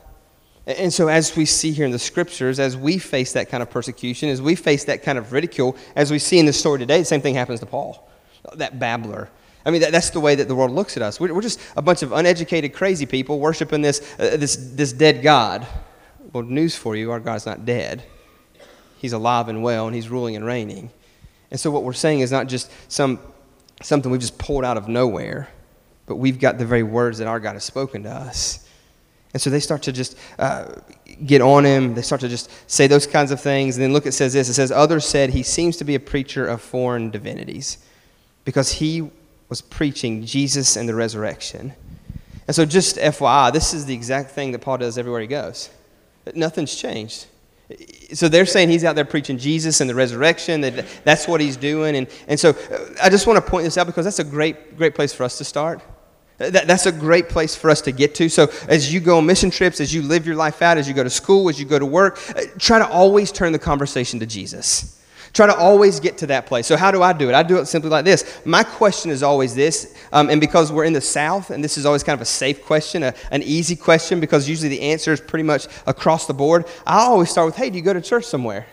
And 0.66 0.94
so, 0.94 1.08
as 1.08 1.36
we 1.36 1.46
see 1.46 1.72
here 1.72 1.86
in 1.86 1.92
the 1.92 2.00
scriptures, 2.00 2.60
as 2.60 2.78
we 2.78 3.00
face 3.00 3.34
that 3.34 3.50
kind 3.50 3.64
of 3.64 3.72
persecution, 3.72 4.30
as 4.30 4.42
we 4.42 4.56
face 4.56 4.84
that 4.86 5.04
kind 5.04 5.18
of 5.18 5.32
ridicule, 5.32 5.76
as 5.96 6.12
we 6.12 6.20
see 6.20 6.38
in 6.38 6.46
the 6.46 6.54
story 6.54 6.80
today, 6.80 7.00
the 7.00 7.06
same 7.06 7.22
thing 7.22 7.34
happens 7.34 7.60
to 7.62 7.66
Paul, 7.66 8.08
that 8.56 8.78
babbler 8.78 9.30
I 9.66 9.72
mean, 9.72 9.82
that, 9.82 9.92
that's 9.92 10.10
the 10.10 10.20
way 10.20 10.36
that 10.36 10.48
the 10.48 10.56
world 10.56 10.72
looks 10.72 10.96
at 10.98 11.04
us. 11.04 11.20
We're, 11.20 11.34
we're 11.34 11.42
just 11.42 11.60
a 11.76 11.82
bunch 11.82 12.02
of 12.02 12.12
uneducated, 12.12 12.74
crazy 12.74 13.06
people 13.06 13.40
worshiping 13.40 13.82
this, 13.82 14.02
uh, 14.20 14.38
this, 14.38 14.56
this 14.56 14.94
dead 14.94 15.22
God. 15.22 15.68
Well, 16.32 16.44
news 16.44 16.76
for 16.76 16.96
you 16.96 17.12
our 17.12 17.20
God's 17.20 17.46
not 17.46 17.66
dead. 17.66 18.04
He's 18.98 19.14
alive 19.14 19.48
and 19.48 19.64
well, 19.64 19.88
and 19.88 19.96
He's 19.96 20.10
ruling 20.10 20.36
and 20.36 20.46
reigning. 20.46 20.92
And 21.52 21.60
so, 21.60 21.72
what 21.72 21.84
we're 21.84 21.94
saying 21.94 22.20
is 22.20 22.32
not 22.32 22.48
just 22.48 22.72
some, 22.92 23.20
something 23.82 24.12
we've 24.12 24.22
just 24.22 24.38
pulled 24.38 24.66
out 24.66 24.78
of 24.78 24.88
nowhere, 24.88 25.50
but 26.06 26.16
we've 26.16 26.40
got 26.40 26.58
the 26.58 26.66
very 26.66 26.84
words 26.84 27.18
that 27.18 27.28
our 27.28 27.40
God 27.40 27.54
has 27.54 27.64
spoken 27.64 28.04
to 28.04 28.10
us. 28.10 28.68
And 29.34 29.42
so 29.42 29.50
they 29.50 29.60
start 29.60 29.84
to 29.84 29.92
just 29.92 30.18
uh, 30.40 30.74
get 31.26 31.42
on 31.42 31.64
him. 31.64 31.94
They 31.94 32.02
start 32.02 32.22
to 32.22 32.28
just 32.30 32.50
say 32.70 32.88
those 32.88 33.06
kinds 33.06 33.32
of 33.32 33.40
things. 33.40 33.78
And 33.78 33.84
then 33.84 33.94
look, 33.94 34.06
it 34.06 34.14
says 34.14 34.34
this 34.34 34.50
it 34.50 34.56
says, 34.56 34.72
Others 34.72 35.06
said 35.06 35.30
he 35.30 35.44
seems 35.44 35.78
to 35.78 35.84
be 35.84 35.96
a 35.96 36.00
preacher 36.00 36.48
of 36.48 36.62
foreign 36.62 37.12
divinities 37.12 37.78
because 38.44 38.72
he 38.74 39.12
was 39.50 39.62
preaching 39.62 40.26
Jesus 40.26 40.76
and 40.76 40.88
the 40.88 40.96
resurrection. 40.96 41.74
And 42.48 42.56
so, 42.56 42.66
just 42.66 42.96
FYI, 42.96 43.52
this 43.52 43.74
is 43.74 43.86
the 43.86 43.94
exact 43.94 44.32
thing 44.32 44.52
that 44.54 44.60
Paul 44.60 44.78
does 44.78 44.98
everywhere 44.98 45.22
he 45.22 45.28
goes. 45.28 45.70
Nothing's 46.34 46.76
changed. 46.76 47.26
So 48.14 48.28
they're 48.28 48.48
saying 48.48 48.70
he's 48.70 48.84
out 48.84 48.96
there 48.96 49.06
preaching 49.06 49.38
Jesus 49.38 49.80
and 49.80 49.90
the 49.90 49.94
resurrection, 49.94 50.62
that 50.62 50.86
that's 51.04 51.28
what 51.28 51.40
he's 51.40 51.56
doing. 51.56 51.96
And, 51.96 52.08
and 52.28 52.40
so 52.40 52.50
uh, 52.50 52.96
I 53.04 53.10
just 53.10 53.28
want 53.28 53.44
to 53.44 53.48
point 53.48 53.66
this 53.66 53.78
out 53.78 53.86
because 53.86 54.06
that's 54.06 54.18
a 54.18 54.24
great, 54.24 54.76
great 54.76 54.96
place 54.96 55.14
for 55.14 55.24
us 55.24 55.38
to 55.38 55.44
start. 55.44 55.82
That, 56.38 56.66
that's 56.66 56.88
a 56.88 56.92
great 56.92 57.30
place 57.30 57.56
for 57.56 57.70
us 57.70 57.82
to 57.82 57.92
get 57.92 58.16
to. 58.16 58.30
So, 58.30 58.48
as 58.68 58.92
you 58.94 59.02
go 59.02 59.18
on 59.18 59.26
mission 59.26 59.52
trips, 59.52 59.82
as 59.82 59.94
you 59.94 60.02
live 60.02 60.26
your 60.26 60.38
life 60.38 60.62
out, 60.62 60.78
as 60.78 60.88
you 60.88 60.94
go 60.94 61.04
to 61.04 61.10
school, 61.10 61.50
as 61.50 61.60
you 61.60 61.66
go 61.66 61.78
to 61.78 61.86
work, 61.86 62.18
uh, 62.36 62.44
try 62.58 62.80
to 62.80 62.88
always 62.88 63.32
turn 63.32 63.52
the 63.52 63.60
conversation 63.60 64.20
to 64.22 64.26
Jesus. 64.26 64.99
Try 65.34 65.48
to 65.48 65.56
always 65.56 66.00
get 66.00 66.18
to 66.20 66.28
that 66.28 66.48
place. 66.48 66.66
So, 66.68 66.76
how 66.76 66.92
do 66.92 67.04
I 67.04 67.14
do 67.14 67.30
it? 67.30 67.36
I 67.36 67.44
do 67.44 67.58
it 67.58 67.66
simply 67.66 67.90
like 67.90 68.06
this. 68.06 68.42
My 68.46 68.64
question 68.64 69.12
is 69.12 69.22
always 69.22 69.54
this, 69.54 69.96
um, 70.12 70.30
and 70.30 70.42
because 70.42 70.72
we're 70.72 70.86
in 70.86 70.94
the 70.94 71.02
South, 71.02 71.52
and 71.52 71.64
this 71.64 71.78
is 71.78 71.86
always 71.86 72.04
kind 72.04 72.16
of 72.16 72.22
a 72.22 72.26
safe 72.26 72.66
question, 72.66 73.04
a, 73.04 73.14
an 73.32 73.44
easy 73.44 73.76
question, 73.76 74.20
because 74.20 74.50
usually 74.50 74.70
the 74.70 74.82
answer 74.82 75.14
is 75.14 75.22
pretty 75.22 75.44
much 75.44 75.68
across 75.86 76.26
the 76.26 76.34
board. 76.34 76.66
I 76.86 77.00
always 77.00 77.30
start 77.30 77.46
with, 77.46 77.56
hey, 77.56 77.70
do 77.70 77.78
you 77.78 77.84
go 77.84 77.94
to 77.94 78.02
church 78.02 78.26
somewhere? 78.26 78.66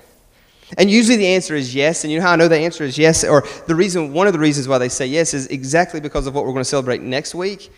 And 0.79 0.91
usually 0.91 1.17
the 1.17 1.27
answer 1.29 1.55
is 1.55 1.75
yes. 1.75 2.03
And 2.03 2.13
you 2.13 2.19
know 2.19 2.25
how 2.25 2.33
I 2.33 2.37
know 2.37 2.49
the 2.49 2.59
answer 2.59 2.83
is 2.85 2.99
yes? 2.99 3.23
Or 3.23 3.45
the 3.67 3.75
reason, 3.75 4.13
one 4.13 4.27
of 4.27 4.33
the 4.33 4.39
reasons 4.39 4.67
why 4.67 4.79
they 4.79 4.89
say 4.89 5.07
yes 5.07 5.33
is 5.33 5.47
exactly 5.49 6.01
because 6.01 6.27
of 6.27 6.35
what 6.35 6.45
we're 6.45 6.53
going 6.53 6.63
to 6.63 6.65
celebrate 6.65 7.03
next 7.03 7.35
week. 7.35 7.71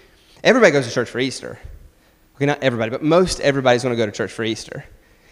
Everybody 0.42 0.72
goes 0.72 0.86
to 0.86 0.92
church 0.92 1.10
for 1.10 1.18
Easter. 1.18 1.58
Okay, 2.36 2.46
not 2.46 2.62
everybody, 2.62 2.90
but 2.90 3.02
most 3.02 3.40
everybody's 3.40 3.82
going 3.82 3.94
to 3.94 3.96
go 3.96 4.06
to 4.06 4.12
church 4.12 4.32
for 4.32 4.44
Easter. 4.44 4.84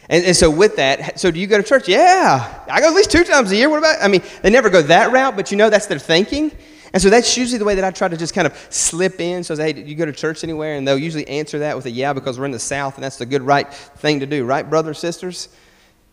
And, 0.08 0.25
and, 0.25 0.36
so 0.36 0.50
with 0.50 0.76
that, 0.76 1.18
so 1.18 1.30
do 1.30 1.40
you 1.40 1.46
go 1.46 1.56
to 1.56 1.64
church? 1.64 1.88
Yeah, 1.88 2.62
I 2.70 2.80
go 2.80 2.88
at 2.88 2.94
least 2.94 3.10
two 3.10 3.25
times 3.25 3.50
a 3.50 3.56
year. 3.56 3.68
What 3.68 3.78
about? 3.78 4.02
I 4.02 4.08
mean, 4.08 4.22
they 4.42 4.50
never 4.50 4.70
go 4.70 4.82
that 4.82 5.10
route, 5.10 5.34
but 5.34 5.50
you 5.50 5.56
know 5.56 5.68
that's 5.68 5.86
their 5.86 5.98
thinking. 5.98 6.52
And 6.92 7.02
so 7.02 7.10
that's 7.10 7.36
usually 7.36 7.58
the 7.58 7.64
way 7.64 7.75
that 7.75 7.84
I 7.84 7.90
try 7.90 8.08
to 8.08 8.16
just 8.16 8.32
kind 8.32 8.46
of 8.46 8.56
slip 8.70 9.20
in. 9.20 9.42
So, 9.42 9.54
say, 9.54 9.72
hey, 9.72 9.82
you 9.82 9.94
go 9.96 10.06
to 10.06 10.12
church 10.12 10.44
anywhere? 10.44 10.76
And 10.76 10.86
they'll 10.86 10.96
usually 10.96 11.26
answer 11.28 11.58
that 11.58 11.76
with 11.76 11.86
a 11.86 11.90
yeah 11.90 12.12
because 12.12 12.38
we're 12.38 12.46
in 12.46 12.52
the 12.52 12.58
South, 12.58 12.94
and 12.94 13.04
that's 13.04 13.18
the 13.18 13.26
good, 13.26 13.42
right 13.42 13.72
thing 13.72 14.20
to 14.20 14.26
do, 14.26 14.44
right, 14.44 14.68
brothers, 14.68 14.96
and 14.96 15.00
sisters? 15.00 15.48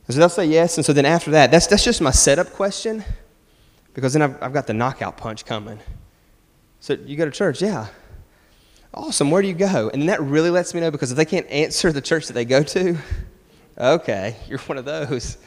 And 0.07 0.13
so 0.13 0.19
they'll 0.19 0.29
say 0.29 0.45
yes. 0.45 0.77
And 0.77 0.85
so 0.85 0.91
then 0.91 1.05
after 1.05 1.31
that, 1.31 1.51
that's, 1.51 1.67
that's 1.67 1.83
just 1.83 2.01
my 2.01 2.11
setup 2.11 2.51
question 2.51 3.05
because 3.93 4.13
then 4.13 4.23
I've, 4.23 4.41
I've 4.41 4.53
got 4.53 4.67
the 4.67 4.73
knockout 4.73 5.17
punch 5.17 5.45
coming. 5.45 5.79
So, 6.79 6.95
you 7.05 7.15
go 7.15 7.25
to 7.25 7.31
church? 7.31 7.61
Yeah. 7.61 7.87
Awesome. 8.93 9.31
Where 9.31 9.41
do 9.41 9.47
you 9.47 9.53
go? 9.53 9.89
And 9.89 10.01
then 10.01 10.07
that 10.07 10.21
really 10.21 10.49
lets 10.49 10.73
me 10.73 10.81
know 10.81 10.91
because 10.91 11.11
if 11.11 11.17
they 11.17 11.25
can't 11.25 11.47
answer 11.47 11.91
the 11.91 12.01
church 12.01 12.27
that 12.27 12.33
they 12.33 12.45
go 12.45 12.61
to, 12.61 12.97
Okay, 13.77 14.35
you're 14.47 14.59
one 14.59 14.77
of 14.77 14.85
those. 14.85 15.37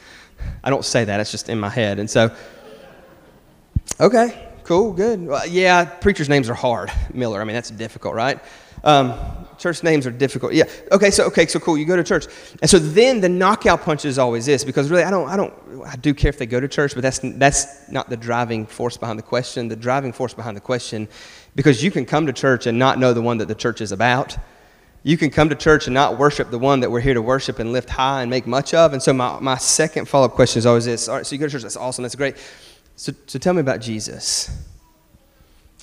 I 0.63 0.69
don't 0.69 0.85
say 0.85 1.05
that, 1.05 1.19
it's 1.19 1.31
just 1.31 1.49
in 1.49 1.59
my 1.59 1.69
head. 1.69 1.99
And 1.99 2.09
so, 2.09 2.31
okay, 3.99 4.47
Cool, 4.67 4.91
good. 4.91 5.25
Well, 5.25 5.47
yeah, 5.47 5.85
preachers' 5.85 6.27
names 6.27 6.49
are 6.49 6.53
hard. 6.53 6.91
Miller, 7.13 7.39
I 7.39 7.45
mean, 7.45 7.53
that's 7.53 7.69
difficult, 7.69 8.15
right? 8.15 8.37
Um, 8.83 9.13
church 9.57 9.81
names 9.81 10.05
are 10.05 10.11
difficult. 10.11 10.51
Yeah. 10.51 10.65
Okay. 10.91 11.09
So 11.09 11.23
okay. 11.27 11.45
So 11.45 11.57
cool. 11.57 11.77
You 11.77 11.85
go 11.85 11.95
to 11.95 12.03
church, 12.03 12.25
and 12.61 12.69
so 12.69 12.77
then 12.77 13.21
the 13.21 13.29
knockout 13.29 13.83
punch 13.83 14.03
is 14.03 14.19
always 14.19 14.45
this 14.45 14.65
because 14.65 14.89
really 14.91 15.03
I 15.03 15.09
don't 15.09 15.29
I 15.29 15.37
don't 15.37 15.53
I 15.85 15.95
do 15.95 16.13
care 16.13 16.27
if 16.27 16.37
they 16.37 16.45
go 16.45 16.59
to 16.59 16.67
church, 16.67 16.95
but 16.95 17.01
that's 17.01 17.19
that's 17.23 17.89
not 17.89 18.09
the 18.09 18.17
driving 18.17 18.65
force 18.65 18.97
behind 18.97 19.17
the 19.17 19.23
question. 19.23 19.69
The 19.69 19.77
driving 19.77 20.11
force 20.11 20.33
behind 20.33 20.57
the 20.57 20.61
question, 20.61 21.07
because 21.55 21.81
you 21.81 21.89
can 21.89 22.05
come 22.05 22.25
to 22.25 22.33
church 22.33 22.67
and 22.67 22.77
not 22.77 22.99
know 22.99 23.13
the 23.13 23.21
one 23.21 23.37
that 23.37 23.47
the 23.47 23.55
church 23.55 23.79
is 23.79 23.93
about. 23.93 24.35
You 25.03 25.17
can 25.17 25.29
come 25.29 25.49
to 25.49 25.55
church 25.55 25.87
and 25.87 25.93
not 25.93 26.17
worship 26.17 26.51
the 26.51 26.59
one 26.59 26.81
that 26.81 26.91
we're 26.91 26.99
here 26.99 27.13
to 27.13 27.21
worship 27.21 27.59
and 27.59 27.71
lift 27.71 27.89
high 27.89 28.21
and 28.21 28.29
make 28.29 28.45
much 28.45 28.73
of. 28.73 28.93
And 28.93 29.01
so 29.01 29.13
my, 29.13 29.39
my 29.39 29.57
second 29.57 30.07
follow 30.07 30.25
up 30.25 30.33
question 30.33 30.59
is 30.59 30.65
always 30.65 30.85
this. 30.85 31.07
All 31.07 31.15
right, 31.15 31.25
so 31.25 31.33
you 31.33 31.39
go 31.39 31.45
to 31.45 31.51
church, 31.51 31.61
that's 31.61 31.77
awesome, 31.77 32.03
that's 32.03 32.15
great. 32.15 32.35
So, 32.95 33.13
so 33.27 33.39
tell 33.39 33.53
me 33.53 33.61
about 33.61 33.79
Jesus. 33.79 34.65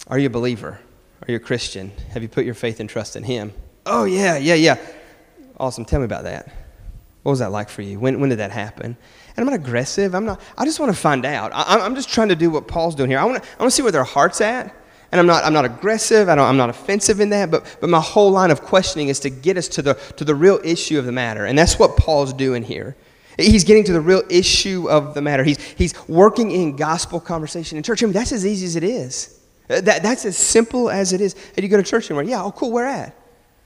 Are 0.09 0.19
you 0.19 0.27
a 0.27 0.31
believer? 0.31 0.79
Are 1.23 1.31
you 1.31 1.37
a 1.37 1.41
Christian? 1.41 1.93
Have 2.11 2.23
you 2.23 2.29
put 2.29 2.45
your 2.45 2.55
faith 2.55 2.81
and 2.81 2.91
trust 2.91 3.17
in 3.17 3.23
Him? 3.23 3.53
Oh, 3.87 4.05
yeah, 4.05 4.37
yeah, 4.37 4.55
yeah. 4.55 4.79
Awesome. 5.59 5.85
Tell 5.85 6.01
me 6.01 6.05
about 6.05 6.25
that. 6.25 6.47
What 7.23 7.31
was 7.31 7.39
that 7.39 7.53
like 7.53 7.71
for 7.71 7.81
you? 7.81 7.99
When, 7.99 8.21
when 8.21 8.29
did 8.29 8.41
that 8.41 8.51
happen? 8.51 8.85
And 8.85 9.39
I'm 9.39 9.47
not 9.47 9.55
aggressive. 9.55 10.15
I'm 10.15 10.27
not, 10.27 10.41
I 10.59 10.67
just 10.67 10.79
want 10.79 10.93
to 10.93 10.99
find 10.99 11.25
out. 11.25 11.53
I, 11.55 11.81
I'm 11.81 11.95
just 11.95 12.11
trying 12.11 12.29
to 12.29 12.37
do 12.37 12.51
what 12.51 12.69
Paul's 12.69 12.95
doing 12.95 13.09
here. 13.09 13.19
I 13.19 13.25
want 13.25 13.43
to, 13.43 13.49
I 13.49 13.63
want 13.63 13.71
to 13.71 13.75
see 13.75 13.83
where 13.83 13.93
their 13.93 14.05
heart's 14.05 14.41
at. 14.41 14.75
And 15.15 15.21
I'm 15.21 15.29
not, 15.29 15.45
I'm 15.45 15.53
not 15.53 15.65
aggressive. 15.65 16.29
I 16.29 16.35
don't, 16.35 16.49
I'm 16.49 16.57
not 16.57 16.71
offensive 16.71 17.21
in 17.21 17.29
that. 17.29 17.49
But, 17.49 17.77
but 17.81 17.89
my 17.89 18.01
whole 18.01 18.33
line 18.33 18.51
of 18.51 18.63
questioning 18.63 19.11
is 19.11 19.21
to 19.21 19.31
get 19.31 19.57
us 19.57 19.69
to 19.69 19.81
the, 19.81 19.95
to 20.17 20.25
the 20.25 20.35
real 20.35 20.59
issue 20.65 20.99
of 20.99 21.05
the 21.05 21.13
matter. 21.13 21.47
And 21.47 21.57
that's 21.57 21.79
what 21.79 21.97
Paul's 21.97 22.33
doing 22.33 22.65
here. 22.65 22.97
He's 23.39 23.63
getting 23.63 23.85
to 23.85 23.93
the 23.93 24.01
real 24.01 24.25
issue 24.29 24.91
of 24.91 25.15
the 25.15 25.23
matter. 25.23 25.45
He's, 25.45 25.61
he's 25.61 25.95
working 26.09 26.51
in 26.51 26.75
gospel 26.75 27.21
conversation 27.21 27.77
in 27.77 27.85
church. 27.85 28.03
I 28.03 28.07
mean, 28.07 28.13
that's 28.13 28.33
as 28.33 28.45
easy 28.45 28.67
as 28.67 28.75
it 28.75 28.83
is. 28.83 29.39
Uh, 29.71 29.81
that, 29.83 30.03
that's 30.03 30.25
as 30.25 30.37
simple 30.37 30.91
as 30.91 31.13
it 31.13 31.21
is. 31.21 31.35
Hey, 31.55 31.63
you 31.63 31.69
go 31.69 31.77
to 31.77 31.85
church 31.85 32.11
anywhere? 32.11 32.25
Yeah, 32.25 32.43
oh, 32.43 32.51
cool, 32.51 32.73
where 32.73 32.87
at? 32.87 33.15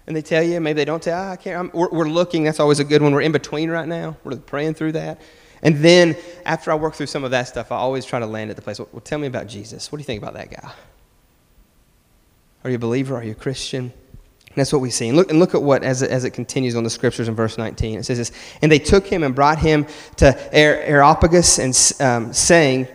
And 0.07 0.15
they 0.15 0.21
tell 0.21 0.43
you, 0.43 0.61
maybe 0.61 0.77
they 0.77 0.85
don't 0.85 1.03
tell 1.03 1.19
oh, 1.19 1.33
I 1.33 1.37
can't. 1.37 1.75
We're, 1.75 1.89
we're, 1.89 2.09
looking, 2.11 2.45
that's 2.45 2.61
always 2.61 2.79
a 2.79 2.85
good 2.85 3.01
one. 3.01 3.13
We're 3.13 3.23
in 3.23 3.33
between 3.33 3.71
right 3.71 3.89
now. 3.89 4.19
We're 4.23 4.37
praying 4.37 4.75
through 4.75 4.93
that. 4.93 5.19
And 5.63 5.77
then 5.77 6.15
after 6.45 6.71
I 6.73 6.75
work 6.75 6.93
through 6.93 7.07
some 7.07 7.25
of 7.25 7.31
that 7.31 7.49
stuff, 7.49 7.73
I 7.73 7.77
always 7.77 8.05
try 8.05 8.19
to 8.19 8.27
land 8.27 8.51
at 8.51 8.57
the 8.57 8.63
place. 8.63 8.79
Well 8.79 9.01
tell 9.03 9.19
me 9.19 9.29
about 9.29 9.47
Jesus. 9.47 9.91
What 9.91 9.97
do 9.97 10.03
you 10.03 10.05
think 10.05 10.23
about 10.23 10.35
that 10.35 10.51
guy? 10.51 10.71
Are 12.65 12.71
you 12.71 12.77
a 12.77 12.79
believer? 12.81 13.17
Are 13.17 13.25
you 13.25 13.33
a 13.33 13.37
Christian? 13.37 13.93
that's 14.59 14.73
what 14.73 14.83
we 14.83 14.91
see. 14.91 15.09
And 15.09 15.17
look, 15.17 15.31
and 15.31 15.39
look 15.39 15.55
at 15.55 15.63
what, 15.63 15.83
as 15.83 16.03
it, 16.03 16.11
as 16.11 16.25
it 16.25 16.31
continues 16.31 16.75
on 16.75 16.85
the 16.85 16.91
scriptures 16.91 17.29
in 17.29 17.35
verse 17.35 17.59
19. 17.59 17.99
It 17.99 18.05
says 18.05 18.19
this 18.19 18.33
And 18.61 18.71
they 18.71 18.79
took 18.79 19.07
him 19.07 19.23
and 19.23 19.35
brought 19.35 19.59
him 19.59 19.87
to 20.17 20.55
Areopagus, 20.55 21.59
and 21.59 22.01
um, 22.01 22.33
saying, 22.33 22.89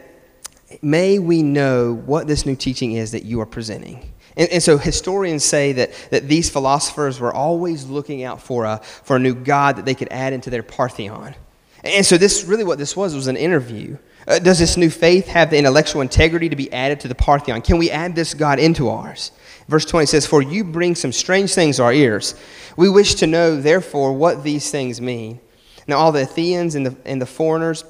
May 0.82 1.20
we 1.20 1.44
know 1.44 1.94
what 1.94 2.28
this 2.28 2.46
new 2.46 2.56
teaching 2.56 2.94
is 2.94 3.12
that 3.12 3.24
you 3.24 3.40
are 3.42 3.46
presenting. 3.46 4.12
And, 4.36 4.50
and, 4.50 4.64
so 4.64 4.78
historians 4.80 5.46
say 5.46 5.74
that, 5.74 5.94
that 6.10 6.28
these 6.28 6.50
philosophers 6.50 7.20
were 7.20 7.32
always 7.32 7.86
looking 7.86 8.24
out 8.24 8.42
for 8.42 8.66
a, 8.66 8.80
for 8.80 9.18
a 9.18 9.20
new 9.20 9.36
God 9.36 9.76
that 9.76 9.86
they 9.86 9.94
could 9.94 10.08
add 10.10 10.34
into 10.34 10.50
their 10.50 10.64
Parthenon. 10.64 11.36
And 11.84 12.04
so 12.04 12.18
this 12.18 12.44
really 12.44 12.64
what 12.64 12.80
this 12.80 12.96
was 12.98 13.14
was 13.14 13.28
an 13.28 13.38
interview. 13.38 13.98
Uh, 14.28 14.40
does 14.40 14.58
this 14.58 14.76
new 14.76 14.90
faith 14.90 15.28
have 15.28 15.52
the 15.52 15.58
intellectual 15.58 16.02
integrity 16.02 16.50
to 16.50 16.56
be 16.56 16.72
added 16.74 17.02
to 17.02 17.08
the 17.08 17.16
Parthenon? 17.16 17.62
Can 17.62 17.78
we 17.78 17.92
add 17.92 18.16
this 18.16 18.34
God 18.34 18.58
into 18.58 18.90
ours? 18.90 19.32
Verse 19.68 19.86
20 19.86 20.06
says, 20.06 20.26
For 20.26 20.42
you 20.42 20.64
bring 20.64 20.96
some 20.96 21.12
strange 21.12 21.54
things 21.54 21.78
to 21.78 21.84
our 21.84 21.94
ears. 21.94 22.36
We 22.76 22.90
wish 22.90 23.16
to 23.16 23.28
know, 23.28 23.60
therefore, 23.60 24.14
what 24.14 24.44
these 24.44 24.70
things 24.72 25.00
mean. 25.00 25.40
Now, 25.88 25.98
all 25.98 26.12
the 26.12 26.24
Athenians 26.24 26.76
and 26.76 26.86
the, 26.86 26.96
and 27.06 27.22
the 27.22 27.26
foreigners 27.26 27.84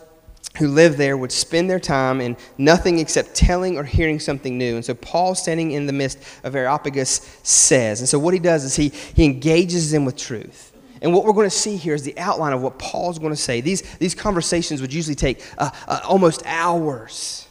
who 0.58 0.68
lived 0.68 0.98
there 0.98 1.18
would 1.18 1.32
spend 1.32 1.70
their 1.70 1.80
time 1.80 2.22
in 2.22 2.38
nothing 2.58 3.00
except 3.00 3.34
telling 3.34 3.78
or 3.78 3.84
hearing 3.84 4.20
something 4.20 4.58
new. 4.58 4.76
And 4.76 4.86
so 4.86 4.94
Paul, 4.94 5.34
standing 5.34 5.72
in 5.72 5.88
the 5.88 5.94
midst 5.94 6.20
of 6.44 6.56
Areopagus, 6.56 7.40
says, 7.42 8.02
and 8.02 8.10
so 8.10 8.20
what 8.20 8.34
he 8.34 8.40
does 8.40 8.64
is 8.64 8.76
he, 8.76 8.90
he 8.90 9.26
engages 9.26 9.92
them 9.92 10.06
with 10.06 10.16
truth. 10.16 10.72
And 11.02 11.14
what 11.14 11.26
we're 11.26 11.34
going 11.34 11.50
to 11.50 11.56
see 11.56 11.76
here 11.76 11.96
is 11.96 12.04
the 12.04 12.18
outline 12.18 12.54
of 12.54 12.62
what 12.62 12.80
Paul's 12.80 13.20
going 13.20 13.34
to 13.34 13.40
say. 13.40 13.62
These, 13.62 13.82
these 13.98 14.16
conversations 14.16 14.80
would 14.80 14.94
usually 14.94 15.16
take 15.16 15.44
uh, 15.58 15.70
uh, 15.88 16.00
almost 16.06 16.44
hours. 16.46 17.48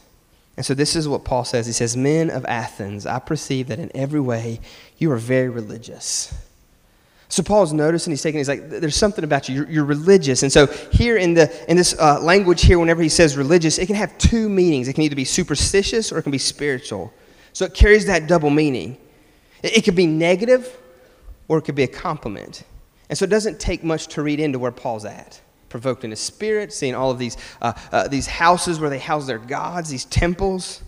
And 0.55 0.65
so 0.65 0.73
this 0.73 0.95
is 0.95 1.07
what 1.07 1.23
Paul 1.23 1.45
says. 1.45 1.65
He 1.65 1.73
says, 1.73 1.97
Men 1.97 2.29
of 2.29 2.45
Athens, 2.45 3.05
I 3.05 3.19
perceive 3.19 3.67
that 3.67 3.79
in 3.79 3.91
every 3.95 4.19
way 4.19 4.59
you 4.97 5.11
are 5.11 5.17
very 5.17 5.49
religious. 5.49 6.33
So 7.33 7.41
Paul's 7.41 7.73
noticing, 7.73 8.11
he's 8.11 8.21
taking, 8.21 8.37
he's 8.37 8.47
like, 8.47 8.69
there's 8.69 8.95
something 8.95 9.23
about 9.23 9.49
you. 9.49 9.55
You're, 9.55 9.69
you're 9.69 9.85
religious. 9.85 10.43
And 10.43 10.51
so 10.51 10.67
here 10.91 11.17
in, 11.17 11.33
the, 11.33 11.51
in 11.67 11.77
this 11.77 11.97
uh, 11.99 12.21
language 12.21 12.61
here, 12.61 12.77
whenever 12.77 13.01
he 13.01 13.09
says 13.09 13.35
religious, 13.35 13.79
it 13.79 13.87
can 13.87 13.95
have 13.95 14.15
two 14.19 14.47
meanings. 14.47 14.87
It 14.87 14.93
can 14.93 15.01
either 15.01 15.15
be 15.15 15.25
superstitious 15.25 16.11
or 16.11 16.19
it 16.19 16.21
can 16.21 16.31
be 16.31 16.37
spiritual. 16.37 17.11
So 17.53 17.65
it 17.65 17.73
carries 17.73 18.05
that 18.05 18.27
double 18.27 18.51
meaning. 18.51 18.97
It, 19.63 19.77
it 19.77 19.83
could 19.83 19.95
be 19.95 20.05
negative 20.05 20.77
or 21.47 21.57
it 21.57 21.63
could 21.63 21.73
be 21.73 21.81
a 21.81 21.87
compliment. 21.87 22.63
And 23.09 23.17
so 23.17 23.25
it 23.25 23.29
doesn't 23.29 23.59
take 23.59 23.83
much 23.83 24.07
to 24.09 24.21
read 24.21 24.39
into 24.39 24.59
where 24.59 24.71
Paul's 24.71 25.05
at. 25.05 25.41
Provoked 25.73 26.03
in 26.03 26.11
his 26.11 26.19
spirit, 26.19 26.71
seeing 26.71 26.93
all 26.93 27.09
of 27.09 27.17
these, 27.17 27.35
uh, 27.59 27.73
uh, 27.91 28.07
these 28.07 28.27
houses 28.27 28.79
where 28.79 28.91
they 28.91 28.99
house 28.99 29.25
their 29.25 29.39
gods, 29.39 29.89
these 29.89 30.05
temples. 30.05 30.83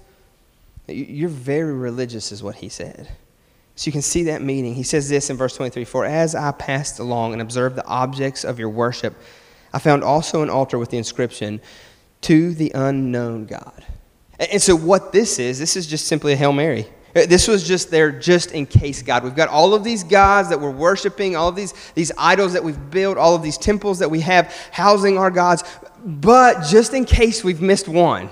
You're 0.87 1.27
very 1.27 1.73
religious, 1.73 2.31
is 2.31 2.43
what 2.43 2.57
he 2.57 2.69
said. 2.69 3.09
So 3.75 3.87
you 3.87 3.91
can 3.91 4.03
see 4.03 4.25
that 4.25 4.43
meaning. 4.43 4.75
He 4.75 4.83
says 4.83 5.09
this 5.09 5.31
in 5.31 5.37
verse 5.37 5.55
23 5.55 5.85
For 5.85 6.05
as 6.05 6.35
I 6.35 6.51
passed 6.51 6.99
along 6.99 7.33
and 7.33 7.41
observed 7.41 7.75
the 7.75 7.85
objects 7.87 8.43
of 8.43 8.59
your 8.59 8.69
worship, 8.69 9.15
I 9.73 9.79
found 9.79 10.03
also 10.03 10.43
an 10.43 10.51
altar 10.51 10.77
with 10.77 10.91
the 10.91 10.99
inscription, 10.99 11.61
To 12.21 12.53
the 12.53 12.71
unknown 12.75 13.47
God. 13.47 13.83
And 14.39 14.61
so, 14.61 14.75
what 14.75 15.13
this 15.13 15.39
is, 15.39 15.57
this 15.57 15.75
is 15.75 15.87
just 15.87 16.05
simply 16.05 16.33
a 16.33 16.35
Hail 16.35 16.53
Mary. 16.53 16.85
Uh, 17.15 17.25
this 17.25 17.47
was 17.47 17.65
just 17.65 17.89
there 17.89 18.11
just 18.11 18.51
in 18.51 18.65
case 18.65 19.01
God. 19.01 19.23
We've 19.23 19.35
got 19.35 19.47
all 19.49 19.73
of 19.73 19.83
these 19.83 20.03
gods 20.03 20.49
that 20.49 20.59
we're 20.59 20.71
worshiping, 20.71 21.35
all 21.35 21.47
of 21.47 21.55
these, 21.55 21.73
these 21.93 22.11
idols 22.17 22.53
that 22.53 22.63
we've 22.63 22.89
built, 22.91 23.17
all 23.17 23.35
of 23.35 23.41
these 23.41 23.57
temples 23.57 23.99
that 23.99 24.11
we 24.11 24.19
have 24.21 24.53
housing 24.71 25.17
our 25.17 25.31
gods. 25.31 25.63
But 26.03 26.65
just 26.65 26.93
in 26.93 27.05
case 27.05 27.43
we've 27.43 27.61
missed 27.61 27.87
one, 27.87 28.29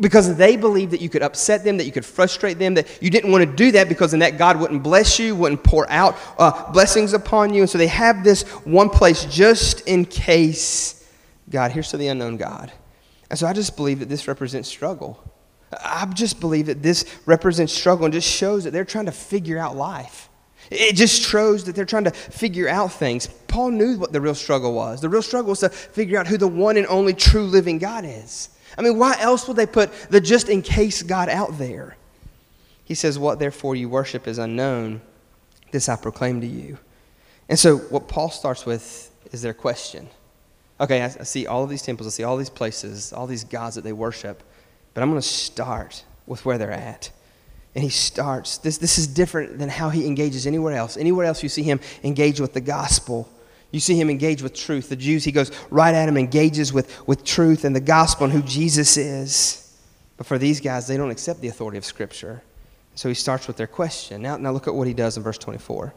because 0.00 0.36
they 0.36 0.56
believed 0.56 0.92
that 0.92 1.00
you 1.00 1.08
could 1.08 1.22
upset 1.22 1.62
them, 1.62 1.76
that 1.76 1.84
you 1.84 1.92
could 1.92 2.04
frustrate 2.04 2.58
them, 2.58 2.74
that 2.74 3.00
you 3.00 3.10
didn't 3.10 3.30
want 3.30 3.48
to 3.48 3.56
do 3.56 3.70
that 3.72 3.88
because 3.88 4.10
then 4.10 4.20
that 4.20 4.38
God 4.38 4.58
wouldn't 4.58 4.82
bless 4.82 5.18
you, 5.18 5.36
wouldn't 5.36 5.62
pour 5.62 5.88
out 5.90 6.16
uh, 6.38 6.72
blessings 6.72 7.12
upon 7.12 7.54
you. 7.54 7.60
And 7.60 7.70
so 7.70 7.78
they 7.78 7.86
have 7.86 8.24
this 8.24 8.42
one 8.64 8.88
place 8.88 9.24
just 9.26 9.86
in 9.86 10.04
case 10.04 11.08
God, 11.50 11.70
here's 11.70 11.90
to 11.90 11.96
the 11.96 12.08
unknown 12.08 12.36
God. 12.36 12.72
And 13.30 13.38
so 13.38 13.46
I 13.46 13.52
just 13.52 13.76
believe 13.76 14.00
that 14.00 14.08
this 14.08 14.26
represents 14.26 14.68
struggle. 14.68 15.22
I 15.82 16.06
just 16.14 16.40
believe 16.40 16.66
that 16.66 16.82
this 16.82 17.04
represents 17.26 17.72
struggle 17.72 18.04
and 18.04 18.12
just 18.12 18.28
shows 18.28 18.64
that 18.64 18.72
they're 18.72 18.84
trying 18.84 19.06
to 19.06 19.12
figure 19.12 19.58
out 19.58 19.76
life. 19.76 20.28
It 20.70 20.96
just 20.96 21.22
shows 21.22 21.64
that 21.64 21.74
they're 21.74 21.84
trying 21.84 22.04
to 22.04 22.10
figure 22.10 22.68
out 22.68 22.92
things. 22.92 23.26
Paul 23.48 23.70
knew 23.70 23.98
what 23.98 24.12
the 24.12 24.20
real 24.20 24.34
struggle 24.34 24.72
was. 24.72 25.00
The 25.00 25.08
real 25.08 25.22
struggle 25.22 25.50
was 25.50 25.60
to 25.60 25.68
figure 25.68 26.18
out 26.18 26.26
who 26.26 26.38
the 26.38 26.48
one 26.48 26.76
and 26.76 26.86
only 26.86 27.12
true 27.12 27.44
living 27.44 27.78
God 27.78 28.04
is. 28.06 28.48
I 28.76 28.82
mean, 28.82 28.98
why 28.98 29.16
else 29.20 29.46
would 29.46 29.56
they 29.56 29.66
put 29.66 29.92
the 30.10 30.20
just 30.20 30.48
in 30.48 30.62
case 30.62 31.02
God 31.02 31.28
out 31.28 31.58
there? 31.58 31.96
He 32.84 32.94
says, 32.94 33.18
What 33.18 33.38
therefore 33.38 33.76
you 33.76 33.88
worship 33.88 34.26
is 34.26 34.38
unknown, 34.38 35.00
this 35.70 35.88
I 35.88 35.96
proclaim 35.96 36.40
to 36.40 36.46
you. 36.46 36.78
And 37.48 37.58
so, 37.58 37.76
what 37.76 38.08
Paul 38.08 38.30
starts 38.30 38.64
with 38.64 39.10
is 39.32 39.42
their 39.42 39.54
question. 39.54 40.08
Okay, 40.80 41.02
I, 41.02 41.06
I 41.06 41.24
see 41.24 41.46
all 41.46 41.62
of 41.62 41.70
these 41.70 41.82
temples, 41.82 42.06
I 42.06 42.10
see 42.10 42.24
all 42.24 42.36
these 42.36 42.50
places, 42.50 43.12
all 43.12 43.26
these 43.26 43.44
gods 43.44 43.76
that 43.76 43.84
they 43.84 43.92
worship, 43.92 44.42
but 44.94 45.02
I'm 45.02 45.10
going 45.10 45.20
to 45.20 45.26
start 45.26 46.04
with 46.26 46.44
where 46.44 46.56
they're 46.56 46.70
at. 46.70 47.10
And 47.74 47.82
he 47.82 47.90
starts, 47.90 48.58
this, 48.58 48.78
this 48.78 48.98
is 48.98 49.06
different 49.06 49.58
than 49.58 49.68
how 49.68 49.90
he 49.90 50.06
engages 50.06 50.46
anywhere 50.46 50.76
else. 50.76 50.96
Anywhere 50.96 51.26
else, 51.26 51.42
you 51.42 51.48
see 51.48 51.64
him 51.64 51.80
engage 52.04 52.40
with 52.40 52.54
the 52.54 52.60
gospel 52.60 53.28
you 53.74 53.80
see 53.80 54.00
him 54.00 54.08
engage 54.08 54.40
with 54.40 54.54
truth. 54.54 54.88
The 54.88 54.94
Jews, 54.94 55.24
he 55.24 55.32
goes 55.32 55.50
right 55.68 55.92
at 55.92 56.08
him, 56.08 56.16
engages 56.16 56.72
with, 56.72 57.08
with 57.08 57.24
truth 57.24 57.64
and 57.64 57.74
the 57.74 57.80
gospel 57.80 58.22
and 58.22 58.32
who 58.32 58.40
Jesus 58.40 58.96
is. 58.96 59.76
But 60.16 60.28
for 60.28 60.38
these 60.38 60.60
guys, 60.60 60.86
they 60.86 60.96
don't 60.96 61.10
accept 61.10 61.40
the 61.40 61.48
authority 61.48 61.76
of 61.76 61.84
Scripture. 61.84 62.40
So 62.94 63.08
he 63.08 63.16
starts 63.16 63.48
with 63.48 63.56
their 63.56 63.66
question. 63.66 64.22
Now, 64.22 64.36
now 64.36 64.52
look 64.52 64.68
at 64.68 64.74
what 64.76 64.86
he 64.86 64.94
does 64.94 65.16
in 65.16 65.24
verse 65.24 65.38
24. 65.38 65.92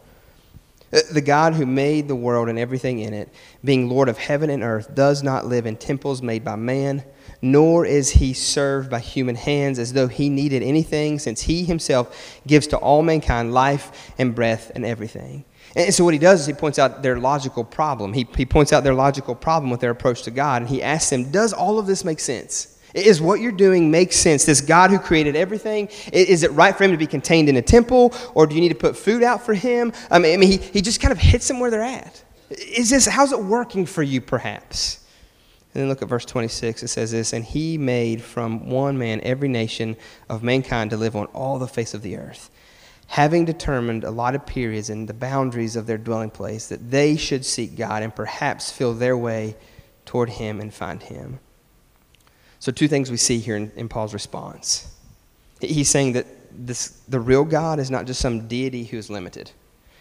Uh, 0.94 1.00
the 1.12 1.22
God 1.22 1.54
who 1.54 1.66
made 1.66 2.08
the 2.08 2.16
world 2.16 2.48
and 2.48 2.58
everything 2.58 3.00
in 3.00 3.14
it, 3.14 3.30
being 3.64 3.90
Lord 3.90 4.08
of 4.08 4.18
heaven 4.18 4.50
and 4.50 4.64
earth, 4.64 4.94
does 4.96 5.22
not 5.22 5.46
live 5.46 5.66
in 5.66 5.76
temples 5.76 6.22
made 6.22 6.46
by 6.46 6.56
man, 6.56 7.04
nor 7.42 7.86
is 7.86 8.10
he 8.10 8.34
served 8.34 8.90
by 8.90 9.00
human 9.00 9.36
hands 9.36 9.80
as 9.80 9.94
though 9.94 10.08
he 10.08 10.30
needed 10.30 10.64
anything, 10.64 11.20
since 11.20 11.42
he 11.42 11.66
himself 11.66 12.40
gives 12.48 12.68
to 12.68 12.78
all 12.78 13.04
mankind 13.04 13.54
life 13.54 14.14
and 14.18 14.34
breath 14.34 14.72
and 14.76 14.86
everything. 14.86 15.44
And 15.76 15.94
so 15.94 16.06
what 16.06 16.14
he 16.14 16.20
does 16.20 16.42
is 16.42 16.48
he 16.48 16.54
points 16.54 16.80
out 16.80 17.04
their 17.04 17.20
logical 17.20 17.64
problem. 17.64 18.14
He, 18.14 18.28
he 18.36 18.46
points 18.46 18.72
out 18.72 18.84
their 18.84 18.94
logical 18.94 19.36
problem 19.36 19.70
with 19.70 19.82
their 19.82 19.92
approach 19.92 20.24
to 20.24 20.32
God, 20.32 20.62
and 20.62 20.70
he 20.70 20.82
asks 20.82 21.10
them, 21.10 21.32
Does 21.32 21.52
all 21.52 21.80
of 21.80 21.86
this 21.86 22.06
make 22.06 22.20
sense? 22.20 22.77
Is 22.98 23.22
what 23.22 23.40
you're 23.42 23.52
doing 23.52 23.92
make 23.92 24.12
sense? 24.12 24.44
This 24.44 24.60
God 24.60 24.90
who 24.90 24.98
created 24.98 25.36
everything, 25.36 25.88
is 26.12 26.42
it 26.42 26.52
right 26.54 26.76
for 26.76 26.84
him 26.84 26.92
to 26.92 26.98
be 26.98 27.06
contained 27.06 27.48
in 27.48 27.56
a 27.56 27.62
temple, 27.62 28.14
or 28.34 28.48
do 28.48 28.56
you 28.56 28.62
need 28.62 28.70
to 28.70 28.76
put 28.76 28.98
food 28.98 29.22
out 29.22 29.46
for 29.46 29.54
him? 29.54 29.94
I 30.10 30.18
mean, 30.18 30.34
I 30.34 30.38
mean 30.38 30.50
he, 30.50 30.58
he 30.58 30.82
just 30.82 31.00
kind 31.00 31.12
of 31.12 31.20
hits 31.20 31.48
them 31.48 31.60
where 31.60 31.70
they're 31.70 31.84
at. 31.84 32.24
Is 32.50 32.90
this, 32.90 33.06
how's 33.06 33.32
it 33.32 33.44
working 33.44 33.86
for 33.86 34.02
you, 34.02 34.20
perhaps? 34.20 35.06
And 35.74 35.84
then 35.84 35.90
look 35.90 36.02
at 36.02 36.08
verse 36.08 36.26
26. 36.26 36.82
It 36.82 36.88
says 36.88 37.12
this 37.12 37.34
And 37.34 37.46
he 37.46 37.78
made 37.78 38.24
from 38.24 38.68
one 38.68 38.98
man 38.98 39.22
every 39.22 39.48
nation 39.48 39.96
of 40.28 40.42
mankind 40.42 40.90
to 40.90 40.98
live 40.98 41.16
on 41.16 41.28
all 41.28 41.60
the 41.60 41.68
face 41.68 41.94
of 41.94 42.02
the 42.02 42.18
earth, 42.18 42.50
having 43.06 43.46
determined 43.46 44.04
allotted 44.04 44.48
periods 44.48 44.90
and 44.90 45.08
the 45.08 45.14
boundaries 45.14 45.76
of 45.76 45.86
their 45.86 46.00
dwelling 46.00 46.32
place, 46.32 46.68
that 46.70 46.90
they 46.90 47.16
should 47.16 47.46
seek 47.46 47.76
God 47.76 48.02
and 48.02 48.16
perhaps 48.16 48.72
feel 48.72 48.96
their 48.96 49.16
way 49.16 49.56
toward 50.04 50.30
him 50.30 50.60
and 50.60 50.74
find 50.74 51.04
him. 51.04 51.40
So, 52.60 52.72
two 52.72 52.88
things 52.88 53.12
we 53.12 53.18
see 53.18 53.40
here 53.40 53.56
in, 53.56 53.72
in 53.76 53.88
Paul's 53.88 54.14
response. 54.14 54.94
He's 55.62 55.90
saying 55.90 56.14
that 56.14 56.26
this, 56.52 57.02
the 57.08 57.20
real 57.20 57.44
God 57.44 57.80
is 57.80 57.92
not 57.92 58.06
just 58.06 58.20
some 58.20 58.48
deity 58.48 58.84
who 58.84 58.98
is 58.98 59.10
limited. 59.10 59.52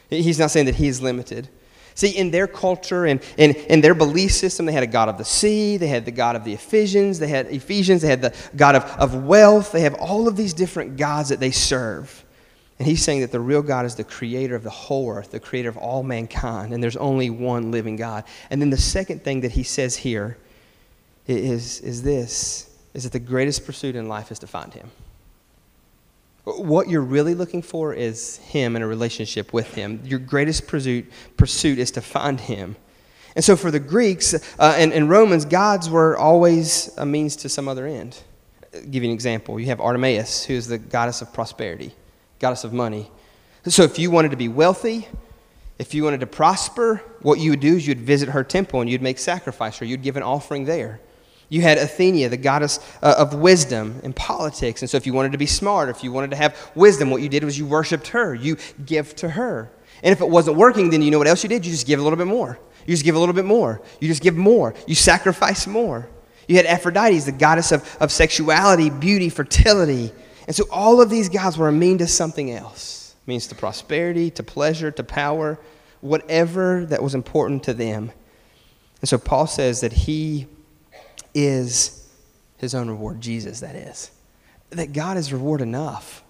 He's 0.08 0.38
not 0.38 0.50
saying 0.50 0.66
that 0.66 0.76
he 0.76 0.88
is 0.88 1.02
limited. 1.02 1.48
See, 1.94 2.10
in 2.10 2.30
their 2.30 2.46
culture 2.46 3.06
and 3.06 3.22
in, 3.38 3.52
in 3.54 3.80
their 3.80 3.94
belief 3.94 4.32
system, 4.32 4.66
they 4.66 4.72
had 4.72 4.82
a 4.82 4.86
God 4.86 5.08
of 5.08 5.16
the 5.16 5.24
sea, 5.24 5.78
they 5.78 5.86
had 5.86 6.04
the 6.04 6.10
God 6.10 6.36
of 6.36 6.44
the 6.44 6.52
Ephesians, 6.52 7.18
they 7.18 7.28
had 7.28 7.46
Ephesians, 7.46 8.02
they 8.02 8.08
had 8.08 8.20
the 8.20 8.34
God 8.54 8.76
of, 8.76 8.84
of 8.98 9.24
wealth, 9.24 9.72
they 9.72 9.80
have 9.80 9.94
all 9.94 10.28
of 10.28 10.36
these 10.36 10.52
different 10.52 10.98
gods 10.98 11.30
that 11.30 11.40
they 11.40 11.50
serve. 11.50 12.22
And 12.78 12.86
he's 12.86 13.02
saying 13.02 13.22
that 13.22 13.32
the 13.32 13.40
real 13.40 13.62
God 13.62 13.86
is 13.86 13.94
the 13.94 14.04
creator 14.04 14.54
of 14.54 14.62
the 14.62 14.68
whole 14.68 15.10
earth, 15.10 15.30
the 15.30 15.40
creator 15.40 15.70
of 15.70 15.78
all 15.78 16.02
mankind, 16.02 16.74
and 16.74 16.82
there's 16.82 16.98
only 16.98 17.30
one 17.30 17.70
living 17.70 17.96
God. 17.96 18.24
And 18.50 18.60
then 18.60 18.68
the 18.68 18.76
second 18.76 19.24
thing 19.24 19.40
that 19.40 19.52
he 19.52 19.62
says 19.62 19.96
here 19.96 20.36
is, 21.26 21.80
is 21.80 22.02
this 22.02 22.70
is 22.94 23.02
that 23.02 23.12
the 23.12 23.18
greatest 23.18 23.66
pursuit 23.66 23.94
in 23.94 24.08
life 24.08 24.32
is 24.32 24.38
to 24.38 24.46
find 24.46 24.72
him. 24.72 24.90
What 26.44 26.88
you're 26.88 27.02
really 27.02 27.34
looking 27.34 27.60
for 27.60 27.92
is 27.92 28.36
Him 28.36 28.76
and 28.76 28.84
a 28.84 28.86
relationship 28.86 29.52
with 29.52 29.74
Him. 29.74 30.00
Your 30.04 30.20
greatest 30.20 30.68
pursuit, 30.68 31.10
pursuit 31.36 31.80
is 31.80 31.90
to 31.90 32.00
find 32.00 32.40
Him. 32.40 32.76
And 33.34 33.44
so 33.44 33.56
for 33.56 33.72
the 33.72 33.80
Greeks 33.80 34.32
uh, 34.32 34.74
and, 34.78 34.92
and 34.92 35.10
Romans, 35.10 35.44
gods 35.44 35.90
were 35.90 36.16
always 36.16 36.96
a 36.98 37.04
means 37.04 37.34
to 37.36 37.48
some 37.48 37.66
other 37.66 37.84
end. 37.84 38.22
I'll 38.72 38.82
give 38.82 39.02
you 39.02 39.10
an 39.10 39.14
example. 39.14 39.58
You 39.58 39.66
have 39.66 39.80
Artemis, 39.80 40.44
who 40.44 40.54
is 40.54 40.68
the 40.68 40.78
goddess 40.78 41.20
of 41.20 41.32
prosperity, 41.32 41.92
goddess 42.38 42.62
of 42.62 42.72
money. 42.72 43.10
So 43.66 43.82
if 43.82 43.98
you 43.98 44.12
wanted 44.12 44.30
to 44.30 44.36
be 44.36 44.48
wealthy, 44.48 45.08
if 45.80 45.94
you 45.94 46.04
wanted 46.04 46.20
to 46.20 46.28
prosper, 46.28 47.02
what 47.22 47.40
you 47.40 47.50
would 47.50 47.60
do 47.60 47.74
is 47.74 47.88
you'd 47.88 48.00
visit 48.00 48.28
her 48.28 48.44
temple 48.44 48.80
and 48.80 48.88
you'd 48.88 49.02
make 49.02 49.18
sacrifice 49.18 49.82
or 49.82 49.84
you'd 49.84 50.02
give 50.02 50.16
an 50.16 50.22
offering 50.22 50.64
there. 50.64 51.00
You 51.48 51.62
had 51.62 51.78
Athena, 51.78 52.28
the 52.28 52.36
goddess 52.36 52.80
uh, 53.02 53.14
of 53.18 53.34
wisdom 53.34 54.00
and 54.02 54.14
politics. 54.14 54.82
And 54.82 54.90
so, 54.90 54.96
if 54.96 55.06
you 55.06 55.12
wanted 55.12 55.32
to 55.32 55.38
be 55.38 55.46
smart, 55.46 55.88
if 55.88 56.02
you 56.02 56.10
wanted 56.10 56.30
to 56.30 56.36
have 56.36 56.70
wisdom, 56.74 57.10
what 57.10 57.22
you 57.22 57.28
did 57.28 57.44
was 57.44 57.58
you 57.58 57.66
worshiped 57.66 58.08
her. 58.08 58.34
You 58.34 58.56
give 58.84 59.14
to 59.16 59.30
her. 59.30 59.70
And 60.02 60.12
if 60.12 60.20
it 60.20 60.28
wasn't 60.28 60.56
working, 60.56 60.90
then 60.90 61.02
you 61.02 61.10
know 61.10 61.18
what 61.18 61.28
else 61.28 61.42
you 61.42 61.48
did? 61.48 61.64
You 61.64 61.72
just 61.72 61.86
give 61.86 62.00
a 62.00 62.02
little 62.02 62.16
bit 62.16 62.26
more. 62.26 62.58
You 62.86 62.94
just 62.94 63.04
give 63.04 63.14
a 63.14 63.18
little 63.18 63.34
bit 63.34 63.44
more. 63.44 63.80
You 64.00 64.08
just 64.08 64.22
give 64.22 64.36
more. 64.36 64.74
You 64.86 64.94
sacrifice 64.94 65.66
more. 65.66 66.08
You 66.48 66.56
had 66.56 66.66
Aphrodite, 66.66 67.18
the 67.20 67.32
goddess 67.32 67.72
of, 67.72 67.96
of 68.00 68.12
sexuality, 68.12 68.90
beauty, 68.90 69.28
fertility. 69.28 70.12
And 70.46 70.54
so, 70.54 70.64
all 70.70 71.00
of 71.00 71.10
these 71.10 71.28
gods 71.28 71.56
were 71.56 71.68
a 71.68 71.72
mean 71.72 71.98
to 71.98 72.06
something 72.06 72.50
else 72.50 73.14
means 73.26 73.48
to 73.48 73.54
prosperity, 73.54 74.30
to 74.30 74.42
pleasure, 74.42 74.90
to 74.92 75.02
power, 75.02 75.58
whatever 76.00 76.86
that 76.86 77.02
was 77.02 77.14
important 77.14 77.64
to 77.64 77.74
them. 77.74 78.12
And 79.00 79.08
so, 79.08 79.18
Paul 79.18 79.46
says 79.46 79.80
that 79.80 79.92
he 79.92 80.46
is 81.36 82.08
his 82.56 82.74
own 82.74 82.88
reward, 82.88 83.20
Jesus, 83.20 83.60
that 83.60 83.76
is. 83.76 84.10
That 84.70 84.94
God 84.94 85.18
is 85.18 85.32
reward 85.32 85.60
enough. 85.60 86.24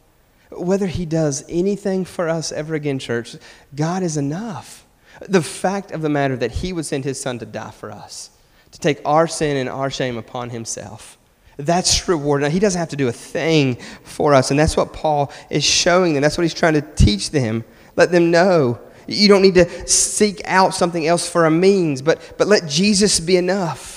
Whether 0.50 0.88
he 0.88 1.06
does 1.06 1.44
anything 1.48 2.04
for 2.04 2.28
us 2.28 2.50
ever 2.50 2.75
again, 2.75 2.98
church, 2.98 3.36
God 3.75 4.02
is 4.02 4.16
enough. 4.16 4.84
The 5.28 5.42
fact 5.42 5.92
of 5.92 6.02
the 6.02 6.08
matter 6.08 6.36
that 6.36 6.50
he 6.50 6.72
would 6.72 6.84
send 6.84 7.04
his 7.04 7.20
son 7.20 7.38
to 7.38 7.46
die 7.46 7.70
for 7.70 7.90
us, 7.90 8.30
to 8.72 8.80
take 8.80 9.00
our 9.04 9.28
sin 9.28 9.56
and 9.56 9.68
our 9.68 9.90
shame 9.90 10.18
upon 10.18 10.50
himself. 10.50 11.16
That's 11.56 12.06
reward. 12.08 12.42
Now, 12.42 12.50
he 12.50 12.58
doesn't 12.58 12.78
have 12.78 12.90
to 12.90 12.96
do 12.96 13.08
a 13.08 13.12
thing 13.12 13.76
for 14.02 14.34
us. 14.34 14.50
And 14.50 14.60
that's 14.60 14.76
what 14.76 14.92
Paul 14.92 15.32
is 15.48 15.64
showing 15.64 16.12
them. 16.12 16.20
That's 16.20 16.36
what 16.36 16.42
he's 16.42 16.52
trying 16.52 16.75
to 16.75 16.82
teach 16.82 17.30
them. 17.30 17.64
Let 17.95 18.10
them 18.10 18.30
know. 18.30 18.78
You 19.06 19.28
don't 19.28 19.42
need 19.42 19.54
to 19.54 19.88
seek 19.88 20.42
out 20.45 20.75
something 20.75 21.06
else 21.06 21.28
for 21.28 21.47
a 21.47 21.50
means, 21.50 22.02
but, 22.02 22.34
but 22.36 22.49
let 22.49 22.69
Jesus 22.69 23.21
be 23.21 23.36
enough. 23.36 23.96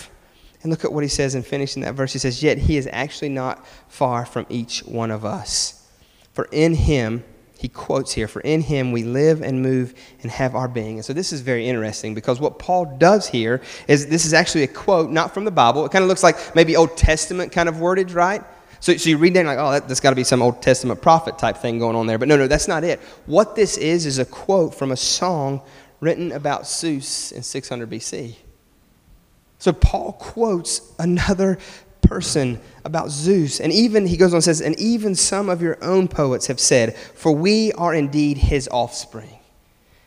And 0.62 0.70
look 0.72 0.84
at 0.84 0.92
what 0.92 1.04
he 1.04 1.10
says 1.10 1.36
in 1.36 1.44
finishing 1.44 1.84
that 1.84 1.96
verse. 1.96 2.14
He 2.14 2.20
says, 2.20 2.44
Yet 2.44 2.58
he 2.58 2.78
is 2.78 2.88
actually 2.92 3.30
not 3.30 3.66
far 3.88 4.26
from 4.26 4.46
each 4.50 4.82
one 4.82 5.12
of 5.12 5.24
us. 5.24 5.88
For 6.34 6.48
in 6.52 6.74
him, 6.74 7.24
he 7.58 7.68
quotes 7.68 8.14
here, 8.14 8.30
for 8.30 8.40
in 8.40 8.62
him 8.62 8.94
we 8.94 9.04
live 9.04 9.42
and 9.42 9.62
move 9.62 9.94
and 10.22 10.32
have 10.32 10.56
our 10.56 10.70
being. 10.70 10.96
And 10.96 11.06
so 11.06 11.12
this 11.12 11.34
is 11.34 11.42
very 11.42 11.68
interesting 11.68 12.14
because 12.14 12.40
what 12.40 12.58
Paul 12.58 12.98
does 12.98 13.28
here 13.28 13.62
is 13.88 14.08
this 14.08 14.26
is 14.26 14.34
actually 14.34 14.64
a 14.64 14.68
quote, 14.68 15.12
not 15.12 15.34
from 15.34 15.44
the 15.44 15.52
Bible. 15.52 15.86
It 15.86 15.92
kind 15.92 16.04
of 16.04 16.08
looks 16.08 16.24
like 16.24 16.56
maybe 16.56 16.78
Old 16.78 16.96
Testament 16.96 17.52
kind 17.52 17.68
of 17.68 17.76
wordage, 17.76 18.16
right? 18.16 18.42
So, 18.80 18.96
so 18.96 19.10
you 19.10 19.18
read 19.18 19.34
that 19.34 19.42
and 19.42 19.50
like, 19.50 19.58
oh, 19.58 19.72
that, 19.72 19.84
has 19.90 20.00
got 20.00 20.12
to 20.12 20.16
be 20.16 20.24
some 20.24 20.42
Old 20.42 20.62
Testament 20.62 21.02
prophet 21.02 21.38
type 21.38 21.58
thing 21.58 21.80
going 21.80 21.98
on 21.98 22.08
there. 22.08 22.18
But 22.18 22.30
no, 22.30 22.38
no, 22.38 22.48
that's 22.48 22.70
not 22.70 22.86
it. 22.86 23.02
What 23.26 23.56
this 23.58 23.78
is 23.78 24.06
is 24.06 24.20
a 24.20 24.26
quote 24.26 24.74
from 24.74 24.94
a 24.94 24.98
song 24.98 25.62
written 26.00 26.32
about 26.32 26.66
Zeus 26.66 27.34
in 27.34 27.44
600 27.44 27.90
BC. 27.90 28.36
So 29.60 29.74
Paul 29.74 30.14
quotes 30.14 30.82
another 30.98 31.60
person 32.02 32.60
about 32.86 33.10
Zeus. 33.10 33.60
And 33.60 33.72
even, 33.72 34.08
he 34.08 34.18
goes 34.18 34.32
on 34.34 34.38
and 34.38 34.44
says, 34.44 34.62
and 34.62 34.80
even 34.80 35.16
some 35.16 35.50
of 35.50 35.62
your 35.62 35.78
own 35.84 36.08
poets 36.08 36.48
have 36.48 36.60
said, 36.60 36.96
for 36.98 37.32
we 37.32 37.74
are 37.74 37.94
indeed 37.94 38.38
his 38.38 38.68
offspring. 38.70 39.38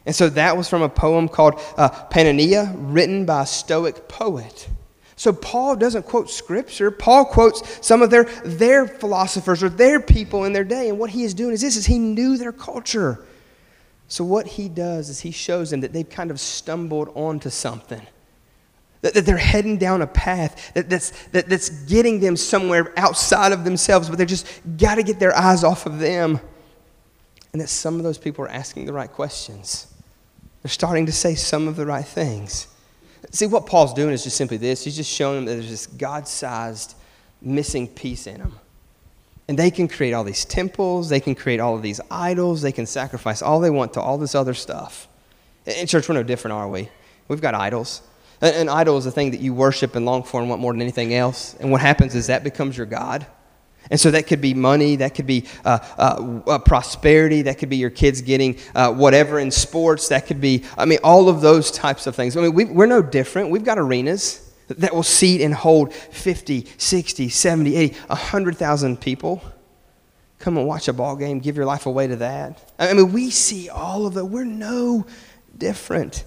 And 0.04 0.16
so 0.16 0.28
that 0.30 0.56
was 0.56 0.68
from 0.68 0.82
a 0.82 0.88
poem 0.88 1.28
called 1.28 1.60
uh, 1.76 1.90
Panania, 2.10 2.74
written 2.76 3.24
by 3.24 3.42
a 3.42 3.46
Stoic 3.46 4.08
poet. 4.08 4.68
So 5.14 5.32
Paul 5.32 5.76
doesn't 5.76 6.04
quote 6.04 6.30
scripture. 6.30 6.90
Paul 6.90 7.26
quotes 7.26 7.86
some 7.86 8.02
of 8.02 8.10
their, 8.10 8.24
their 8.44 8.88
philosophers 8.88 9.62
or 9.62 9.68
their 9.68 10.00
people 10.00 10.44
in 10.44 10.52
their 10.52 10.64
day. 10.64 10.88
And 10.88 10.98
what 10.98 11.10
he 11.10 11.22
is 11.22 11.34
doing 11.34 11.52
is 11.52 11.60
this, 11.60 11.76
is 11.76 11.86
he 11.86 11.98
knew 11.98 12.36
their 12.36 12.52
culture. 12.52 13.24
So 14.08 14.24
what 14.24 14.46
he 14.46 14.68
does 14.68 15.08
is 15.08 15.20
he 15.20 15.30
shows 15.30 15.70
them 15.70 15.80
that 15.82 15.92
they've 15.92 16.08
kind 16.08 16.30
of 16.30 16.40
stumbled 16.40 17.12
onto 17.14 17.50
something 17.50 18.04
that, 19.02 19.14
that 19.14 19.26
they're 19.26 19.36
heading 19.36 19.76
down 19.76 20.00
a 20.00 20.06
path 20.06 20.72
that, 20.74 20.88
that's, 20.88 21.10
that, 21.28 21.48
that's 21.48 21.68
getting 21.84 22.20
them 22.20 22.36
somewhere 22.36 22.92
outside 22.96 23.52
of 23.52 23.64
themselves, 23.64 24.08
but 24.08 24.16
they 24.16 24.24
just 24.24 24.46
got 24.78 24.94
to 24.94 25.02
get 25.02 25.18
their 25.18 25.36
eyes 25.36 25.64
off 25.64 25.86
of 25.86 25.98
them. 25.98 26.40
And 27.52 27.60
that 27.60 27.68
some 27.68 27.96
of 27.96 28.02
those 28.02 28.16
people 28.16 28.44
are 28.46 28.48
asking 28.48 28.86
the 28.86 28.94
right 28.94 29.12
questions. 29.12 29.92
They're 30.62 30.70
starting 30.70 31.06
to 31.06 31.12
say 31.12 31.34
some 31.34 31.68
of 31.68 31.76
the 31.76 31.84
right 31.84 32.04
things. 32.04 32.68
See, 33.30 33.46
what 33.46 33.66
Paul's 33.66 33.92
doing 33.92 34.12
is 34.12 34.24
just 34.24 34.36
simply 34.36 34.56
this 34.56 34.84
he's 34.84 34.96
just 34.96 35.10
showing 35.10 35.36
them 35.36 35.44
that 35.46 35.54
there's 35.54 35.70
this 35.70 35.86
God 35.86 36.26
sized 36.26 36.94
missing 37.42 37.88
piece 37.88 38.26
in 38.26 38.38
them. 38.38 38.58
And 39.48 39.58
they 39.58 39.70
can 39.70 39.88
create 39.88 40.12
all 40.12 40.24
these 40.24 40.44
temples, 40.44 41.08
they 41.08 41.20
can 41.20 41.34
create 41.34 41.60
all 41.60 41.74
of 41.74 41.82
these 41.82 42.00
idols, 42.10 42.62
they 42.62 42.72
can 42.72 42.86
sacrifice 42.86 43.42
all 43.42 43.60
they 43.60 43.70
want 43.70 43.92
to 43.94 44.00
all 44.00 44.16
this 44.16 44.34
other 44.34 44.54
stuff. 44.54 45.08
In 45.66 45.86
church, 45.86 46.08
we're 46.08 46.14
no 46.14 46.22
different, 46.22 46.52
are 46.54 46.68
we? 46.68 46.88
We've 47.28 47.40
got 47.40 47.54
idols. 47.54 48.02
An 48.42 48.68
idol 48.68 48.98
is 48.98 49.07
a 49.07 49.12
thing 49.12 49.31
that 49.31 49.40
you 49.40 49.55
worship 49.55 49.94
and 49.94 50.05
long 50.05 50.24
for 50.24 50.40
and 50.40 50.50
want 50.50 50.61
more 50.61 50.72
than 50.72 50.83
anything 50.83 51.14
else. 51.14 51.55
And 51.61 51.70
what 51.70 51.81
happens 51.81 52.14
is 52.16 52.26
that 52.26 52.42
becomes 52.42 52.76
your 52.76 52.87
God. 52.87 53.24
And 53.90 54.00
so 54.00 54.11
that 54.11 54.26
could 54.26 54.40
be 54.40 54.52
money, 54.55 54.96
that 54.96 55.14
could 55.14 55.26
be 55.26 55.46
uh, 55.64 55.78
uh, 55.98 56.40
uh, 56.46 56.59
prosperity, 56.59 57.42
that 57.42 57.59
could 57.59 57.68
be 57.68 57.76
your 57.76 57.90
kids 57.90 58.20
getting 58.20 58.59
uh, 58.74 58.92
whatever 58.92 59.38
in 59.38 59.50
sports, 59.50 60.09
that 60.09 60.26
could 60.26 60.40
be, 60.40 60.64
I 60.76 60.85
mean, 60.85 60.98
all 61.02 61.28
of 61.28 61.40
those 61.40 61.70
types 61.70 62.07
of 62.07 62.14
things. 62.14 62.37
I 62.37 62.42
mean, 62.42 62.55
we, 62.55 62.64
we're 62.64 62.87
no 62.87 63.02
different. 63.02 63.50
We've 63.50 63.64
got 63.64 63.78
arenas 63.78 64.52
that 64.68 64.94
will 64.94 65.02
seat 65.02 65.40
and 65.40 65.55
hold 65.55 65.92
50, 65.92 66.66
60, 66.78 67.28
70, 67.28 67.76
80, 67.76 67.98
100,000 68.07 69.00
people. 69.00 69.42
Come 70.38 70.57
and 70.57 70.66
watch 70.66 70.88
a 70.88 70.92
ball 70.92 71.14
game, 71.16 71.38
give 71.38 71.57
your 71.57 71.66
life 71.66 71.87
away 71.87 72.09
to 72.09 72.16
that. 72.16 72.72
I 72.78 72.92
mean, 72.92 73.12
we 73.12 73.31
see 73.31 73.68
all 73.68 74.07
of 74.07 74.14
that. 74.14 74.24
We're 74.24 74.44
no 74.44 75.07
different. 75.57 76.24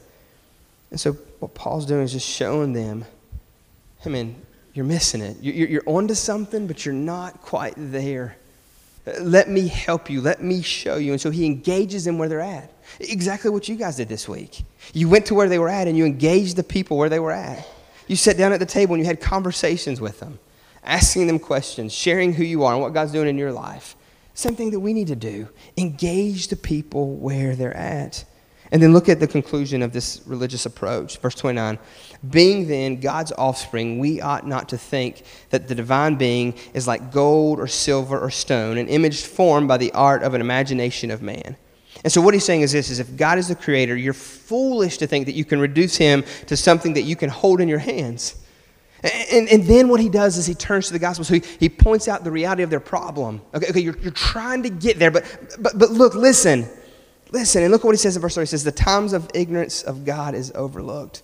And 0.96 1.00
so 1.02 1.12
what 1.40 1.54
Paul's 1.54 1.86
doing 1.86 2.04
is 2.04 2.14
just 2.14 2.26
showing 2.26 2.72
them, 2.72 3.04
I 4.06 4.08
mean, 4.08 4.42
you're 4.74 4.86
missing 4.86 5.20
it. 5.20 5.36
You're, 5.42 5.68
you're 5.68 5.84
onto 5.86 6.14
something, 6.14 6.68
but 6.68 6.86
you're 6.86 6.96
not 6.96 7.42
quite 7.42 7.74
there. 7.76 8.38
Let 9.20 9.50
me 9.50 9.68
help 9.68 10.10
you. 10.10 10.22
Let 10.22 10.42
me 10.42 10.62
show 10.62 10.96
you. 10.96 11.12
And 11.12 11.20
so 11.20 11.32
he 11.32 11.46
engages 11.46 12.06
them 12.06 12.18
where 12.18 12.30
they're 12.30 12.40
at. 12.40 12.72
Exactly 13.02 13.52
what 13.52 13.68
you 13.68 13.76
guys 13.76 13.98
did 13.98 14.08
this 14.08 14.30
week. 14.30 14.64
You 14.94 15.10
went 15.10 15.26
to 15.26 15.36
where 15.36 15.50
they 15.50 15.60
were 15.60 15.68
at 15.68 15.90
and 15.90 15.98
you 15.98 16.06
engaged 16.06 16.56
the 16.56 16.64
people 16.64 16.96
where 16.96 17.10
they 17.10 17.20
were 17.20 17.34
at. 17.34 17.68
You 18.08 18.16
sat 18.16 18.38
down 18.38 18.54
at 18.54 18.62
the 18.62 18.66
table 18.66 18.94
and 18.94 19.04
you 19.04 19.06
had 19.06 19.20
conversations 19.20 20.00
with 20.00 20.22
them, 20.22 20.40
asking 20.82 21.28
them 21.28 21.40
questions, 21.40 21.92
sharing 21.92 22.32
who 22.32 22.46
you 22.46 22.64
are 22.64 22.72
and 22.72 22.82
what 22.82 22.94
God's 22.94 23.12
doing 23.12 23.28
in 23.28 23.38
your 23.38 23.52
life. 23.52 23.98
Same 24.34 24.56
thing 24.56 24.72
that 24.72 24.80
we 24.80 24.94
need 24.94 25.08
to 25.08 25.16
do 25.18 25.50
engage 25.76 26.48
the 26.48 26.56
people 26.56 27.16
where 27.16 27.54
they're 27.54 27.76
at. 27.76 28.24
And 28.72 28.82
then 28.82 28.94
look 28.94 29.10
at 29.10 29.20
the 29.20 29.28
conclusion 29.28 29.82
of 29.82 29.94
this 29.94 30.22
religious 30.26 30.66
approach. 30.66 31.20
Verse 31.20 31.36
29 31.36 31.78
Being 32.30 32.68
then 32.68 33.00
God's 33.00 33.32
offspring, 33.34 34.00
we 34.00 34.22
ought 34.22 34.48
not 34.48 34.70
to 34.70 34.78
think 34.78 35.24
that 35.52 35.68
the 35.68 35.76
divine 35.76 36.16
being 36.16 36.56
is 36.74 36.88
like 36.88 37.12
gold 37.12 37.60
or 37.60 37.68
silver 37.68 38.20
or 38.20 38.32
stone, 38.32 38.78
an 38.78 38.88
image 38.88 39.24
formed 39.24 39.68
by 39.68 39.78
the 39.78 39.92
art 39.92 40.24
of 40.24 40.34
an 40.34 40.42
imagination 40.42 41.12
of 41.12 41.22
man. 41.22 41.56
And 42.04 42.12
so 42.12 42.22
what 42.22 42.34
he's 42.34 42.44
saying 42.44 42.62
is 42.62 42.72
this 42.72 42.90
is 42.90 43.00
if 43.00 43.16
God 43.16 43.38
is 43.38 43.48
the 43.48 43.56
creator, 43.56 43.96
you're 43.96 44.14
foolish 44.14 44.98
to 44.98 45.08
think 45.08 45.26
that 45.28 45.34
you 45.34 45.46
can 45.46 45.60
reduce 45.60 45.96
him 45.96 46.24
to 46.48 46.58
something 46.58 46.94
that 46.94 47.04
you 47.04 47.16
can 47.16 47.30
hold 47.30 47.62
in 47.62 47.68
your 47.68 47.80
hands. 47.80 48.36
And, 49.32 49.48
and 49.50 49.64
then 49.64 49.88
what 49.88 50.00
he 50.00 50.10
does 50.10 50.38
is 50.38 50.46
he 50.46 50.56
turns 50.56 50.88
to 50.88 50.94
the 50.94 51.00
gospel. 51.00 51.26
So 51.26 51.36
he, 51.36 51.44
he 51.60 51.70
points 51.70 52.08
out 52.08 52.24
the 52.24 52.32
reality 52.32 52.64
of 52.64 52.70
their 52.70 52.80
problem. 52.80 53.42
Okay, 53.54 53.68
okay 53.70 53.80
you're, 53.80 53.98
you're 54.00 54.12
trying 54.12 54.64
to 54.64 54.70
get 54.70 54.98
there, 54.98 55.12
but, 55.12 55.24
but, 55.60 55.78
but 55.78 55.92
look, 55.92 56.16
listen. 56.16 56.68
Listen, 57.32 57.64
and 57.64 57.72
look 57.72 57.82
at 57.82 57.86
what 57.86 57.94
he 57.94 57.98
says 57.98 58.16
in 58.16 58.22
verse 58.22 58.36
3. 58.36 58.44
He 58.44 58.48
says, 58.48 58.64
The 58.64 58.72
times 58.72 59.14
of 59.14 59.30
ignorance 59.34 59.84
of 59.84 60.06
God 60.06 60.36
is 60.36 60.52
overlooked, 60.56 61.24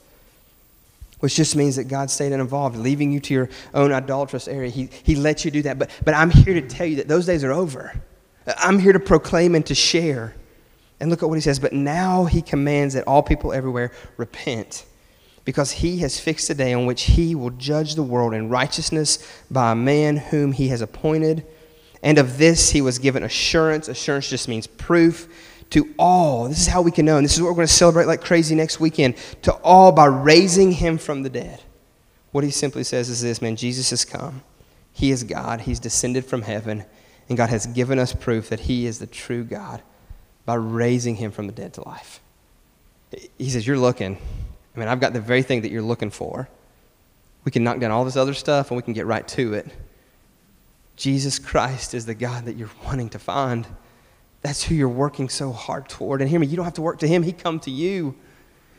which 1.20 1.36
just 1.36 1.56
means 1.56 1.76
that 1.76 1.86
God 1.86 2.10
stayed 2.10 2.34
uninvolved, 2.34 2.76
leaving 2.78 3.12
you 3.12 3.20
to 3.22 3.34
your 3.34 3.50
own 3.74 3.92
idolatrous 3.92 4.48
area. 4.48 4.70
He, 4.70 4.90
he 5.04 5.16
lets 5.16 5.46
you 5.46 5.52
do 5.52 5.62
that. 5.64 5.78
But, 5.78 5.90
but 6.04 6.14
I'm 6.14 6.30
here 6.30 6.54
to 6.56 6.68
tell 6.68 6.88
you 6.88 6.98
that 6.98 7.08
those 7.08 7.26
days 7.26 7.44
are 7.44 7.52
over. 7.52 7.94
I'm 8.58 8.80
here 8.80 8.94
to 8.94 9.00
proclaim 9.00 9.56
and 9.56 9.66
to 9.68 9.76
share. 9.76 10.36
And 11.00 11.10
look 11.10 11.24
at 11.24 11.30
what 11.30 11.36
he 11.36 11.42
says. 11.42 11.60
But 11.60 11.74
now 11.74 12.26
he 12.26 12.42
commands 12.42 12.94
that 12.96 13.08
all 13.08 13.24
people 13.24 13.54
everywhere 13.54 13.92
repent 14.18 14.86
because 15.46 15.72
he 15.72 16.00
has 16.00 16.20
fixed 16.20 16.50
a 16.50 16.54
day 16.54 16.74
on 16.74 16.86
which 16.86 17.04
he 17.04 17.34
will 17.34 17.50
judge 17.52 17.96
the 17.96 18.04
world 18.04 18.34
in 18.34 18.50
righteousness 18.50 19.18
by 19.50 19.72
a 19.72 19.76
man 19.76 20.18
whom 20.18 20.52
he 20.52 20.68
has 20.68 20.82
appointed. 20.82 21.46
And 22.04 22.18
of 22.18 22.38
this 22.38 22.72
he 22.72 22.82
was 22.82 23.00
given 23.00 23.24
assurance. 23.24 23.88
Assurance 23.88 24.30
just 24.30 24.48
means 24.48 24.68
proof 24.68 25.28
to 25.72 25.94
all. 25.98 26.48
This 26.48 26.62
is 26.62 26.68
how 26.68 26.82
we 26.82 26.92
can 26.92 27.06
know. 27.06 27.18
And 27.18 27.26
this 27.26 27.34
is 27.34 27.42
what 27.42 27.50
we're 27.50 27.56
going 27.56 27.68
to 27.68 27.74
celebrate 27.74 28.06
like 28.06 28.22
crazy 28.22 28.56
next 28.56 28.80
weekend. 28.80 29.16
To 29.44 29.54
all 29.56 29.92
by 29.92 30.06
raising 30.06 30.72
him 30.72 30.98
from 30.98 31.24
the 31.24 31.30
dead. 31.30 31.62
What 32.32 32.44
he 32.44 32.52
simply 32.52 32.84
says 32.84 33.10
is 33.10 33.22
this 33.22 33.42
man, 33.42 33.56
Jesus 33.56 33.90
has 33.90 34.06
come. 34.06 34.44
He 34.94 35.12
is 35.12 35.24
God. 35.24 35.62
He's 35.62 35.80
descended 35.80 36.26
from 36.26 36.44
heaven. 36.44 36.86
And 37.28 37.38
God 37.38 37.50
has 37.50 37.66
given 37.66 38.00
us 38.00 38.14
proof 38.14 38.50
that 38.50 38.62
he 38.62 38.86
is 38.86 39.00
the 39.00 39.08
true 39.08 39.44
God 39.44 39.82
by 40.46 40.56
raising 40.56 41.16
him 41.16 41.32
from 41.32 41.48
the 41.48 41.54
dead 41.54 41.74
to 41.76 41.88
life. 41.88 42.20
He 43.38 43.50
says, 43.50 43.66
You're 43.66 43.78
looking. 43.78 44.18
I 44.76 44.80
mean, 44.80 44.88
I've 44.88 45.00
got 45.00 45.14
the 45.14 45.22
very 45.22 45.44
thing 45.44 45.62
that 45.62 45.72
you're 45.72 45.82
looking 45.82 46.12
for. 46.12 46.50
We 47.44 47.52
can 47.52 47.64
knock 47.64 47.80
down 47.80 47.92
all 47.92 48.06
this 48.06 48.16
other 48.16 48.34
stuff 48.34 48.70
and 48.70 48.78
we 48.78 48.84
can 48.84 48.94
get 48.94 49.06
right 49.06 49.28
to 49.30 49.54
it. 49.54 49.68
Jesus 50.96 51.40
Christ 51.40 51.94
is 51.94 52.06
the 52.06 52.14
God 52.14 52.46
that 52.46 52.58
you're 52.58 52.70
wanting 52.86 53.10
to 53.10 53.20
find. 53.20 53.66
That's 54.42 54.64
who 54.64 54.76
you're 54.76 54.90
working 54.90 55.30
so 55.30 55.52
hard 55.52 55.88
toward. 55.88 56.22
And 56.22 56.30
hear 56.30 56.40
me, 56.40 56.48
you 56.48 56.56
don't 56.56 56.66
have 56.66 56.74
to 56.76 56.82
work 56.82 57.00
to 57.00 57.08
Him, 57.08 57.24
He 57.24 57.32
come 57.32 57.60
to 57.62 57.72
you. 57.72 58.16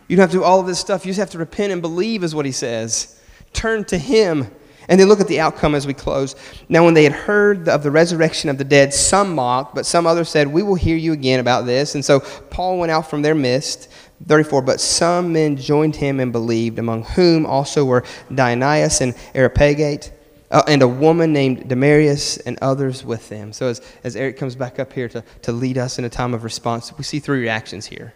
You 0.08 0.16
don't 0.16 0.24
have 0.24 0.30
to 0.32 0.38
do 0.38 0.44
all 0.44 0.60
of 0.60 0.66
this 0.66 0.78
stuff. 0.78 1.06
You 1.06 1.10
just 1.10 1.20
have 1.20 1.30
to 1.30 1.38
repent 1.38 1.72
and 1.72 1.80
believe, 1.80 2.24
is 2.24 2.34
what 2.34 2.46
He 2.46 2.52
says. 2.52 3.20
Turn 3.52 3.84
to 3.86 3.98
Him. 3.98 4.50
And 4.88 4.98
then 4.98 5.08
look 5.08 5.20
at 5.20 5.28
the 5.28 5.38
outcome 5.38 5.76
as 5.76 5.86
we 5.86 5.94
close. 5.94 6.34
Now, 6.68 6.84
when 6.84 6.94
they 6.94 7.04
had 7.04 7.12
heard 7.12 7.68
of 7.68 7.84
the 7.84 7.90
resurrection 7.90 8.50
of 8.50 8.58
the 8.58 8.64
dead, 8.64 8.92
some 8.92 9.34
mocked, 9.34 9.76
but 9.76 9.86
some 9.86 10.08
others 10.08 10.28
said, 10.28 10.48
We 10.48 10.64
will 10.64 10.74
hear 10.74 10.96
you 10.96 11.12
again 11.12 11.38
about 11.38 11.66
this. 11.66 11.94
And 11.94 12.04
so 12.04 12.20
Paul 12.20 12.78
went 12.78 12.90
out 12.90 13.08
from 13.08 13.22
their 13.22 13.34
midst 13.34 13.88
34 14.26 14.62
But 14.62 14.80
some 14.80 15.32
men 15.32 15.56
joined 15.56 15.96
him 15.96 16.20
and 16.20 16.32
believed, 16.32 16.78
among 16.78 17.04
whom 17.04 17.46
also 17.46 17.84
were 17.84 18.04
Dionysius 18.34 19.00
and 19.00 19.14
Areopagite, 19.34 20.12
uh, 20.52 20.62
and 20.68 20.82
a 20.82 20.88
woman 20.88 21.32
named 21.32 21.66
Damaris, 21.68 22.36
and 22.36 22.58
others 22.60 23.04
with 23.04 23.28
them. 23.30 23.52
So, 23.52 23.68
as, 23.68 23.80
as 24.04 24.14
Eric 24.14 24.36
comes 24.36 24.54
back 24.54 24.78
up 24.78 24.92
here 24.92 25.08
to, 25.08 25.24
to 25.42 25.52
lead 25.52 25.78
us 25.78 25.98
in 25.98 26.04
a 26.04 26.10
time 26.10 26.34
of 26.34 26.44
response, 26.44 26.96
we 26.96 27.04
see 27.04 27.18
three 27.18 27.40
reactions 27.40 27.86
here. 27.86 28.12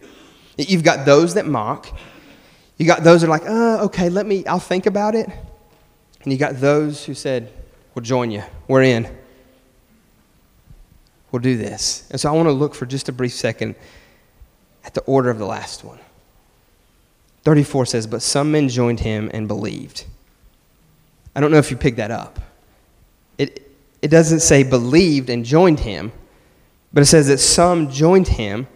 You've 0.58 0.84
got 0.84 1.06
those 1.06 1.34
that 1.34 1.46
mock, 1.46 1.88
you 2.76 2.86
got 2.86 3.02
those 3.02 3.22
that 3.22 3.28
are 3.28 3.30
like, 3.30 3.46
uh, 3.48 3.84
okay, 3.86 4.10
let 4.10 4.26
me, 4.26 4.44
I'll 4.46 4.58
think 4.58 4.84
about 4.84 5.14
it. 5.14 5.28
And 6.22 6.32
you 6.32 6.38
got 6.38 6.56
those 6.60 7.04
who 7.04 7.14
said, 7.14 7.52
We'll 7.94 8.04
join 8.04 8.30
you, 8.30 8.42
we're 8.68 8.82
in. 8.82 9.08
We'll 11.32 11.40
do 11.40 11.56
this. 11.56 12.06
And 12.10 12.20
so 12.20 12.28
I 12.28 12.32
want 12.32 12.48
to 12.48 12.52
look 12.52 12.74
for 12.74 12.84
just 12.84 13.08
a 13.08 13.12
brief 13.12 13.32
second 13.32 13.74
at 14.84 14.92
the 14.92 15.00
order 15.02 15.30
of 15.30 15.38
the 15.38 15.46
last 15.46 15.82
one. 15.84 15.98
34 17.44 17.86
says, 17.86 18.06
But 18.06 18.20
some 18.20 18.52
men 18.52 18.68
joined 18.68 19.00
him 19.00 19.30
and 19.32 19.48
believed. 19.48 20.04
I 21.36 21.40
don't 21.40 21.50
know 21.50 21.58
if 21.58 21.70
you 21.70 21.76
picked 21.76 21.98
that 21.98 22.10
up. 22.10 22.40
It, 23.36 23.70
it 24.00 24.08
doesn't 24.08 24.40
say 24.40 24.62
believed 24.62 25.28
and 25.28 25.44
joined 25.44 25.80
him, 25.80 26.10
but 26.94 27.02
it 27.02 27.06
says 27.06 27.28
that 27.28 27.38
some 27.38 27.90
joined 27.90 28.26
him, 28.26 28.66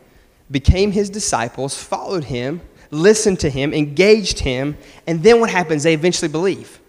became 0.50 0.92
his 0.92 1.08
disciples, 1.08 1.82
followed 1.82 2.24
him, 2.24 2.60
listened 2.90 3.40
to 3.40 3.48
him, 3.48 3.72
engaged 3.72 4.40
him, 4.40 4.76
and 5.06 5.22
then 5.22 5.40
what 5.40 5.48
happens? 5.48 5.84
They 5.84 5.94
eventually 5.94 6.28
believe. 6.28 6.80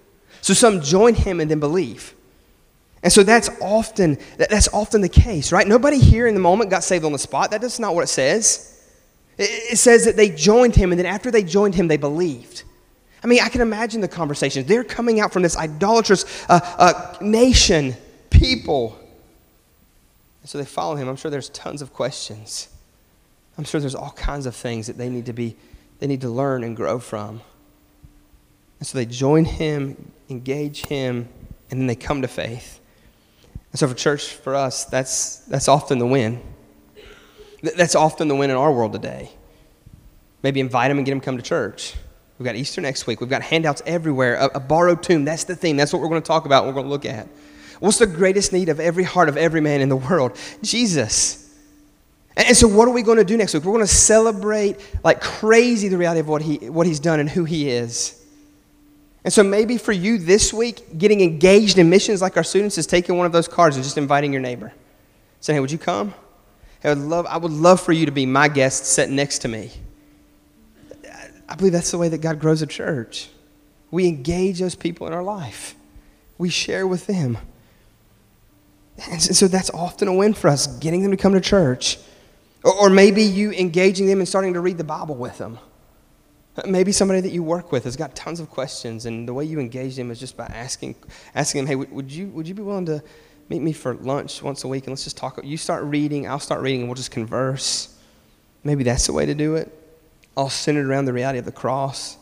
So 0.42 0.54
some 0.54 0.82
join 0.82 1.16
him 1.16 1.40
and 1.40 1.50
then 1.50 1.62
believe. 1.62 2.16
And 3.02 3.14
so 3.14 3.24
that's 3.24 3.50
often 3.62 4.18
that's 4.38 4.68
often 4.74 5.00
the 5.00 5.10
case, 5.10 5.54
right? 5.54 5.66
Nobody 5.66 6.00
here 6.00 6.28
in 6.28 6.34
the 6.34 6.42
moment 6.42 6.70
got 6.70 6.84
saved 6.84 7.06
on 7.06 7.14
the 7.14 7.18
spot. 7.18 7.50
That's 7.50 7.80
not 7.80 7.96
what 7.96 8.04
it 8.04 8.08
says. 8.08 8.68
It 9.38 9.78
says 9.78 10.04
that 10.04 10.18
they 10.18 10.30
joined 10.30 10.76
him, 10.76 10.92
and 10.92 11.00
then 11.00 11.06
after 11.06 11.32
they 11.32 11.44
joined 11.44 11.76
him, 11.76 11.88
they 11.88 11.98
believed. 11.98 12.64
I 13.24 13.28
mean, 13.28 13.42
I 13.42 13.50
can 13.50 13.62
imagine 13.62 14.02
the 14.02 14.08
conversations. 14.08 14.66
They're 14.66 14.84
coming 14.84 15.20
out 15.20 15.32
from 15.32 15.44
this 15.44 15.56
idolatrous 15.56 16.46
uh, 16.50 16.60
uh, 16.78 17.18
nation, 17.22 17.96
people. 18.30 18.98
And 20.42 20.50
so 20.50 20.58
they 20.58 20.66
follow 20.66 20.96
him. 20.96 21.08
I'm 21.08 21.16
sure 21.16 21.30
there's 21.30 21.50
tons 21.50 21.82
of 21.82 21.94
questions. 21.94 22.70
I'm 23.58 23.64
sure 23.64 23.80
there's 23.80 23.96
all 23.96 24.12
kinds 24.12 24.46
of 24.48 24.56
things 24.56 24.88
that 24.88 24.98
they 24.98 25.10
need 25.10 25.28
to 25.28 25.34
be, 25.34 25.56
they 26.00 26.08
need 26.08 26.22
to 26.22 26.30
learn 26.30 26.64
and 26.64 26.76
grow 26.76 26.98
from. 26.98 27.42
And 28.80 28.88
so 28.88 28.98
they 28.98 29.06
join 29.06 29.46
him, 29.46 30.12
engage 30.30 30.86
him, 30.88 31.30
and 31.70 31.80
then 31.80 31.86
they 31.86 31.96
come 31.96 32.24
to 32.24 32.28
faith. 32.28 32.80
And 33.72 33.80
so 33.80 33.88
for 33.88 33.94
church, 33.94 34.34
for 34.34 34.56
us, 34.56 34.86
that's, 34.86 35.38
that's 35.42 35.68
often 35.68 36.00
the 36.00 36.08
win. 36.08 36.42
That's 37.62 37.94
often 37.94 38.28
the 38.28 38.36
win 38.36 38.50
in 38.50 38.56
our 38.56 38.74
world 38.74 38.94
today. 38.94 39.30
Maybe 40.42 40.60
invite 40.60 40.90
them 40.90 40.98
and 40.98 41.06
get 41.06 41.12
them 41.12 41.22
come 41.22 41.38
to 41.38 41.44
church. 41.44 41.94
We've 42.42 42.48
got 42.48 42.56
Easter 42.56 42.82
next 42.82 43.06
week. 43.06 43.22
We've 43.22 43.30
got 43.30 43.44
handouts 43.44 43.84
everywhere. 43.86 44.34
A, 44.34 44.46
a 44.56 44.60
borrowed 44.60 45.04
tomb. 45.04 45.26
That's 45.26 45.44
the 45.44 45.56
theme. 45.56 45.78
That's 45.78 45.94
what 45.94 46.02
we're 46.02 46.10
going 46.10 46.24
to 46.24 46.28
talk 46.28 46.48
about. 46.48 46.66
We're 46.66 46.74
going 46.74 46.88
to 46.88 46.90
look 46.90 47.06
at. 47.06 47.28
What's 47.80 48.00
the 48.00 48.08
greatest 48.08 48.52
need 48.52 48.68
of 48.68 48.80
every 48.80 49.04
heart 49.04 49.30
of 49.30 49.38
every 49.38 49.62
man 49.62 49.80
in 49.80 49.90
the 49.90 49.96
world? 49.96 50.36
Jesus. 50.64 51.56
And, 52.36 52.48
and 52.48 52.58
so, 52.58 52.68
what 52.68 52.88
are 52.88 52.92
we 52.92 53.04
going 53.04 53.20
to 53.20 53.24
do 53.24 53.38
next 53.38 53.54
week? 53.54 53.64
We're 53.64 53.74
going 53.74 53.86
to 53.86 53.94
celebrate 53.94 54.78
like 55.04 55.22
crazy 55.22 55.88
the 55.88 56.00
reality 56.00 56.22
of 56.22 56.28
what, 56.28 56.42
he, 56.42 56.68
what 56.68 56.88
he's 56.88 57.00
done 57.00 57.20
and 57.20 57.30
who 57.30 57.46
he 57.46 57.70
is. 57.70 58.20
And 59.24 59.32
so, 59.32 59.44
maybe 59.44 59.78
for 59.78 59.92
you 59.92 60.18
this 60.18 60.52
week, 60.52 60.98
getting 60.98 61.22
engaged 61.22 61.78
in 61.78 61.92
missions 61.92 62.24
like 62.24 62.38
our 62.38 62.44
students 62.44 62.76
is 62.80 62.88
taking 62.88 63.18
one 63.18 63.28
of 63.28 63.32
those 63.32 63.48
cards 63.48 63.76
and 63.76 63.84
just 63.84 64.00
inviting 64.00 64.34
your 64.34 64.42
neighbor. 64.42 64.74
Saying, 65.42 65.58
hey, 65.58 65.60
would 65.60 65.72
you 65.72 65.78
come? 65.78 66.16
I 66.84 66.90
would 66.90 66.98
love, 66.98 67.28
I 67.28 67.38
would 67.38 67.52
love 67.52 67.80
for 67.82 67.92
you 67.92 68.08
to 68.08 68.12
be 68.12 68.26
my 68.26 68.48
guest 68.48 68.88
sitting 68.88 69.16
next 69.16 69.40
to 69.44 69.48
me. 69.48 69.70
I 71.52 71.56
believe 71.56 71.74
that's 71.74 71.92
the 71.92 71.98
way 71.98 72.08
that 72.08 72.20
God 72.20 72.40
grows 72.40 72.62
a 72.62 72.66
church. 72.66 73.30
We 73.92 74.08
engage 74.08 74.60
those 74.60 74.74
people 74.74 75.06
in 75.06 75.14
our 75.14 75.22
life, 75.22 75.76
we 76.38 76.50
share 76.50 76.88
with 76.88 77.08
them. 77.08 77.38
And 79.10 79.22
so 79.22 79.48
that's 79.48 79.70
often 79.72 80.08
a 80.08 80.14
win 80.14 80.34
for 80.34 80.48
us, 80.50 80.68
getting 80.68 81.02
them 81.02 81.12
to 81.12 81.18
come 81.18 81.34
to 81.34 81.42
church. 81.42 81.98
Or, 82.64 82.90
maybe 82.90 83.24
you 83.24 83.52
engaging 83.52 84.06
them 84.06 84.20
and 84.20 84.28
starting 84.28 84.54
to 84.54 84.60
read 84.60 84.78
the 84.78 84.84
Bible 84.84 85.16
with 85.16 85.40
them. 85.40 85.58
Maybe 86.68 86.92
somebody 86.92 87.20
that 87.22 87.32
you 87.32 87.42
work 87.42 87.72
with 87.72 87.86
has 87.86 87.96
got 87.96 88.16
tons 88.16 88.40
of 88.40 88.52
questions, 88.52 89.08
and 89.08 89.28
the 89.28 89.34
way 89.34 89.46
you 89.46 89.60
engage 89.60 89.96
them 89.96 90.12
is 90.12 90.20
just 90.20 90.38
by 90.38 90.46
asking, 90.46 90.96
asking 91.34 91.66
them, 91.66 91.68
hey, 91.68 91.76
would 91.76 92.12
you, 92.12 92.28
would 92.28 92.48
you 92.48 92.54
be 92.54 92.62
willing 92.62 92.86
to 92.86 93.02
meet 93.50 93.62
me 93.62 93.74
for 93.74 93.96
lunch 93.96 94.44
once 94.44 94.64
a 94.64 94.68
week 94.68 94.84
and 94.84 94.92
let's 94.92 95.04
just 95.04 95.18
talk. 95.18 95.40
You 95.44 95.58
start 95.58 95.84
reading, 95.86 96.28
I'll 96.28 96.40
start 96.40 96.62
reading, 96.62 96.82
and 96.82 96.90
we'll 96.90 96.96
just 96.96 97.12
converse. 97.12 97.98
Maybe 98.64 98.84
that's 98.84 99.08
the 99.08 99.14
way 99.14 99.26
to 99.26 99.34
do 99.34 99.56
it. 99.56 99.81
All 100.36 100.50
centered 100.50 100.88
around 100.88 101.06
the 101.06 101.14
reality 101.14 101.40
of 101.40 101.46
the 101.46 101.52
cross. 101.52 102.18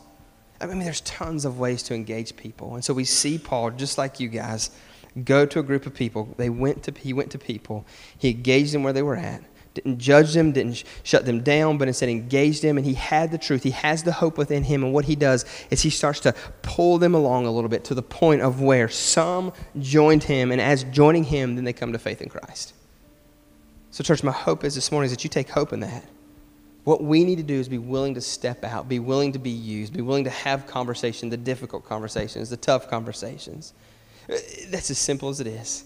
I 0.60 0.66
mean, 0.66 0.78
there's 0.78 1.00
tons 1.02 1.44
of 1.44 1.58
ways 1.58 1.82
to 1.84 1.94
engage 1.94 2.36
people. 2.36 2.74
And 2.74 2.84
so 2.84 2.92
we 2.92 3.04
see 3.04 3.38
Paul, 3.38 3.70
just 3.70 3.96
like 3.96 4.20
you 4.20 4.28
guys, 4.28 4.70
go 5.24 5.46
to 5.46 5.58
a 5.58 5.62
group 5.62 5.86
of 5.86 5.94
people. 5.94 6.34
They 6.36 6.50
went 6.50 6.82
to, 6.84 6.92
he 6.92 7.12
went 7.12 7.30
to 7.30 7.38
people. 7.38 7.86
He 8.18 8.30
engaged 8.30 8.74
them 8.74 8.82
where 8.82 8.92
they 8.92 9.02
were 9.02 9.16
at 9.16 9.42
didn't 9.74 9.98
judge 9.98 10.34
them, 10.34 10.52
didn't 10.52 10.74
sh- 10.74 10.84
shut 11.02 11.24
them 11.24 11.42
down, 11.42 11.78
but 11.78 11.88
instead 11.88 12.08
engaged 12.08 12.62
them. 12.62 12.76
And 12.76 12.86
he 12.86 12.94
had 12.94 13.30
the 13.30 13.38
truth. 13.38 13.62
He 13.62 13.70
has 13.70 14.02
the 14.02 14.12
hope 14.12 14.36
within 14.36 14.64
him. 14.64 14.82
And 14.82 14.92
what 14.92 15.04
he 15.04 15.14
does 15.14 15.44
is 15.70 15.82
he 15.82 15.90
starts 15.90 16.20
to 16.20 16.34
pull 16.62 16.98
them 16.98 17.14
along 17.14 17.46
a 17.46 17.50
little 17.50 17.70
bit 17.70 17.84
to 17.84 17.94
the 17.94 18.02
point 18.02 18.42
of 18.42 18.60
where 18.60 18.88
some 18.88 19.52
joined 19.78 20.24
him. 20.24 20.50
And 20.50 20.60
as 20.60 20.84
joining 20.84 21.24
him, 21.24 21.54
then 21.54 21.64
they 21.64 21.72
come 21.72 21.92
to 21.92 21.98
faith 21.98 22.20
in 22.20 22.28
Christ. 22.28 22.74
So, 23.92 24.04
church, 24.04 24.22
my 24.22 24.32
hope 24.32 24.64
is 24.64 24.74
this 24.74 24.92
morning 24.92 25.06
is 25.06 25.12
that 25.12 25.24
you 25.24 25.30
take 25.30 25.48
hope 25.48 25.72
in 25.72 25.80
that. 25.80 26.04
What 26.84 27.02
we 27.02 27.24
need 27.24 27.36
to 27.36 27.42
do 27.42 27.54
is 27.54 27.68
be 27.68 27.78
willing 27.78 28.14
to 28.14 28.20
step 28.20 28.64
out, 28.64 28.88
be 28.88 28.98
willing 28.98 29.32
to 29.32 29.38
be 29.38 29.50
used, 29.50 29.92
be 29.92 30.02
willing 30.02 30.24
to 30.24 30.30
have 30.30 30.66
conversation, 30.66 31.28
the 31.28 31.36
difficult 31.36 31.84
conversations, 31.84 32.50
the 32.50 32.56
tough 32.56 32.88
conversations. 32.88 33.74
That's 34.68 34.90
as 34.90 34.98
simple 34.98 35.28
as 35.28 35.40
it 35.40 35.46
is 35.46 35.84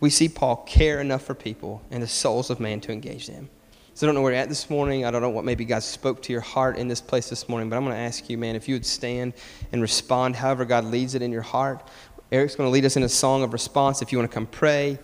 we 0.00 0.10
see 0.10 0.28
Paul 0.28 0.56
care 0.66 1.00
enough 1.00 1.22
for 1.22 1.34
people 1.34 1.82
and 1.90 2.02
the 2.02 2.08
souls 2.08 2.50
of 2.50 2.60
man 2.60 2.80
to 2.82 2.92
engage 2.92 3.26
them. 3.26 3.48
So 3.94 4.06
I 4.06 4.08
don't 4.08 4.14
know 4.14 4.20
where 4.20 4.32
you're 4.32 4.40
at 4.40 4.50
this 4.50 4.68
morning. 4.68 5.06
I 5.06 5.10
don't 5.10 5.22
know 5.22 5.30
what 5.30 5.44
maybe 5.44 5.64
God 5.64 5.82
spoke 5.82 6.20
to 6.24 6.32
your 6.32 6.42
heart 6.42 6.76
in 6.76 6.86
this 6.86 7.00
place 7.00 7.30
this 7.30 7.48
morning, 7.48 7.70
but 7.70 7.76
I'm 7.76 7.84
going 7.84 7.96
to 7.96 8.00
ask 8.00 8.28
you, 8.28 8.36
man, 8.36 8.54
if 8.54 8.68
you 8.68 8.74
would 8.74 8.84
stand 8.84 9.32
and 9.72 9.80
respond 9.80 10.36
however 10.36 10.66
God 10.66 10.84
leads 10.84 11.14
it 11.14 11.22
in 11.22 11.32
your 11.32 11.42
heart. 11.42 11.88
Eric's 12.30 12.56
going 12.56 12.66
to 12.66 12.72
lead 12.72 12.84
us 12.84 12.96
in 12.96 13.04
a 13.04 13.08
song 13.08 13.42
of 13.42 13.54
response. 13.54 14.02
If 14.02 14.12
you 14.12 14.18
want 14.18 14.30
to 14.30 14.34
come 14.34 14.46
pray, 14.46 14.98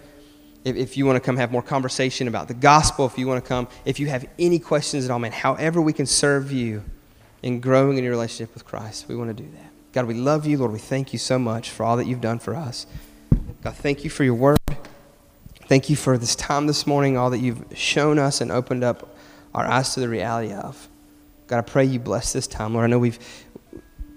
if, 0.64 0.76
if 0.76 0.96
you 0.96 1.06
want 1.06 1.16
to 1.16 1.20
come 1.20 1.36
have 1.36 1.50
more 1.50 1.62
conversation 1.62 2.28
about 2.28 2.48
the 2.48 2.54
gospel, 2.54 3.06
if 3.06 3.18
you 3.18 3.26
want 3.26 3.42
to 3.42 3.48
come, 3.48 3.68
if 3.84 3.98
you 3.98 4.06
have 4.08 4.26
any 4.38 4.58
questions 4.58 5.04
at 5.04 5.10
all, 5.10 5.18
man, 5.18 5.32
however 5.32 5.80
we 5.80 5.92
can 5.92 6.06
serve 6.06 6.52
you 6.52 6.82
in 7.42 7.60
growing 7.60 7.98
in 7.98 8.04
your 8.04 8.12
relationship 8.12 8.54
with 8.54 8.64
Christ, 8.64 9.08
we 9.08 9.16
want 9.16 9.36
to 9.36 9.42
do 9.42 9.48
that. 9.52 9.70
God, 9.92 10.06
we 10.06 10.14
love 10.14 10.46
you. 10.46 10.58
Lord, 10.58 10.72
we 10.72 10.78
thank 10.78 11.12
you 11.12 11.18
so 11.18 11.38
much 11.38 11.70
for 11.70 11.84
all 11.84 11.96
that 11.96 12.06
you've 12.06 12.20
done 12.20 12.38
for 12.38 12.56
us. 12.56 12.86
God, 13.62 13.74
thank 13.74 14.04
you 14.04 14.10
for 14.10 14.24
your 14.24 14.34
word. 14.34 14.58
Thank 15.66 15.90
you 15.90 15.96
for 15.96 16.18
this 16.18 16.34
time 16.34 16.66
this 16.66 16.86
morning, 16.86 17.16
all 17.16 17.30
that 17.30 17.38
you've 17.38 17.64
shown 17.74 18.18
us 18.18 18.40
and 18.40 18.50
opened 18.50 18.84
up 18.84 19.16
our 19.54 19.66
eyes 19.66 19.94
to 19.94 20.00
the 20.00 20.08
reality 20.08 20.52
of. 20.52 20.88
God, 21.46 21.58
I 21.58 21.62
pray 21.62 21.84
you 21.84 21.98
bless 21.98 22.32
this 22.32 22.46
time. 22.46 22.74
Lord, 22.74 22.84
I 22.84 22.86
know 22.88 22.98
we've 22.98 23.18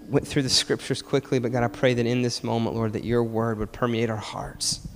went 0.08 0.28
through 0.28 0.44
the 0.44 0.50
scriptures 0.50 1.02
quickly, 1.02 1.40
but 1.40 1.52
God, 1.52 1.64
I 1.64 1.68
pray 1.68 1.94
that 1.94 2.06
in 2.06 2.22
this 2.22 2.44
moment, 2.44 2.76
Lord, 2.76 2.94
that 2.94 3.04
your 3.04 3.24
word 3.24 3.58
would 3.58 3.72
permeate 3.72 4.10
our 4.10 4.16
hearts. 4.16 4.88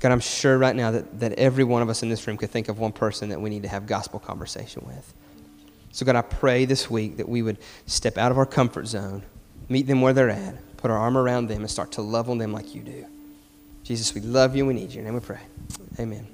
God, 0.00 0.12
I'm 0.12 0.20
sure 0.20 0.58
right 0.58 0.76
now 0.76 0.90
that, 0.92 1.20
that 1.20 1.32
every 1.32 1.64
one 1.64 1.82
of 1.82 1.88
us 1.88 2.02
in 2.02 2.08
this 2.08 2.26
room 2.26 2.36
could 2.36 2.50
think 2.50 2.68
of 2.68 2.78
one 2.78 2.92
person 2.92 3.30
that 3.30 3.40
we 3.40 3.50
need 3.50 3.62
to 3.62 3.68
have 3.68 3.86
gospel 3.86 4.20
conversation 4.20 4.84
with. 4.86 5.14
So, 5.92 6.06
God, 6.06 6.16
I 6.16 6.22
pray 6.22 6.64
this 6.64 6.90
week 6.90 7.16
that 7.16 7.28
we 7.28 7.42
would 7.42 7.58
step 7.86 8.18
out 8.18 8.30
of 8.30 8.38
our 8.38 8.46
comfort 8.46 8.86
zone, 8.86 9.22
meet 9.68 9.86
them 9.86 10.00
where 10.00 10.12
they're 10.12 10.30
at, 10.30 10.76
put 10.76 10.90
our 10.90 10.98
arm 10.98 11.16
around 11.16 11.48
them, 11.48 11.60
and 11.60 11.70
start 11.70 11.92
to 11.92 12.02
love 12.02 12.30
on 12.30 12.38
them 12.38 12.52
like 12.52 12.74
you 12.74 12.82
do. 12.82 13.06
Jesus, 13.82 14.14
we 14.14 14.20
love 14.20 14.54
you 14.54 14.66
we 14.66 14.74
need 14.74 14.92
you. 14.92 15.04
And 15.04 15.14
we 15.14 15.20
pray. 15.20 15.40
Amen. 15.98 16.26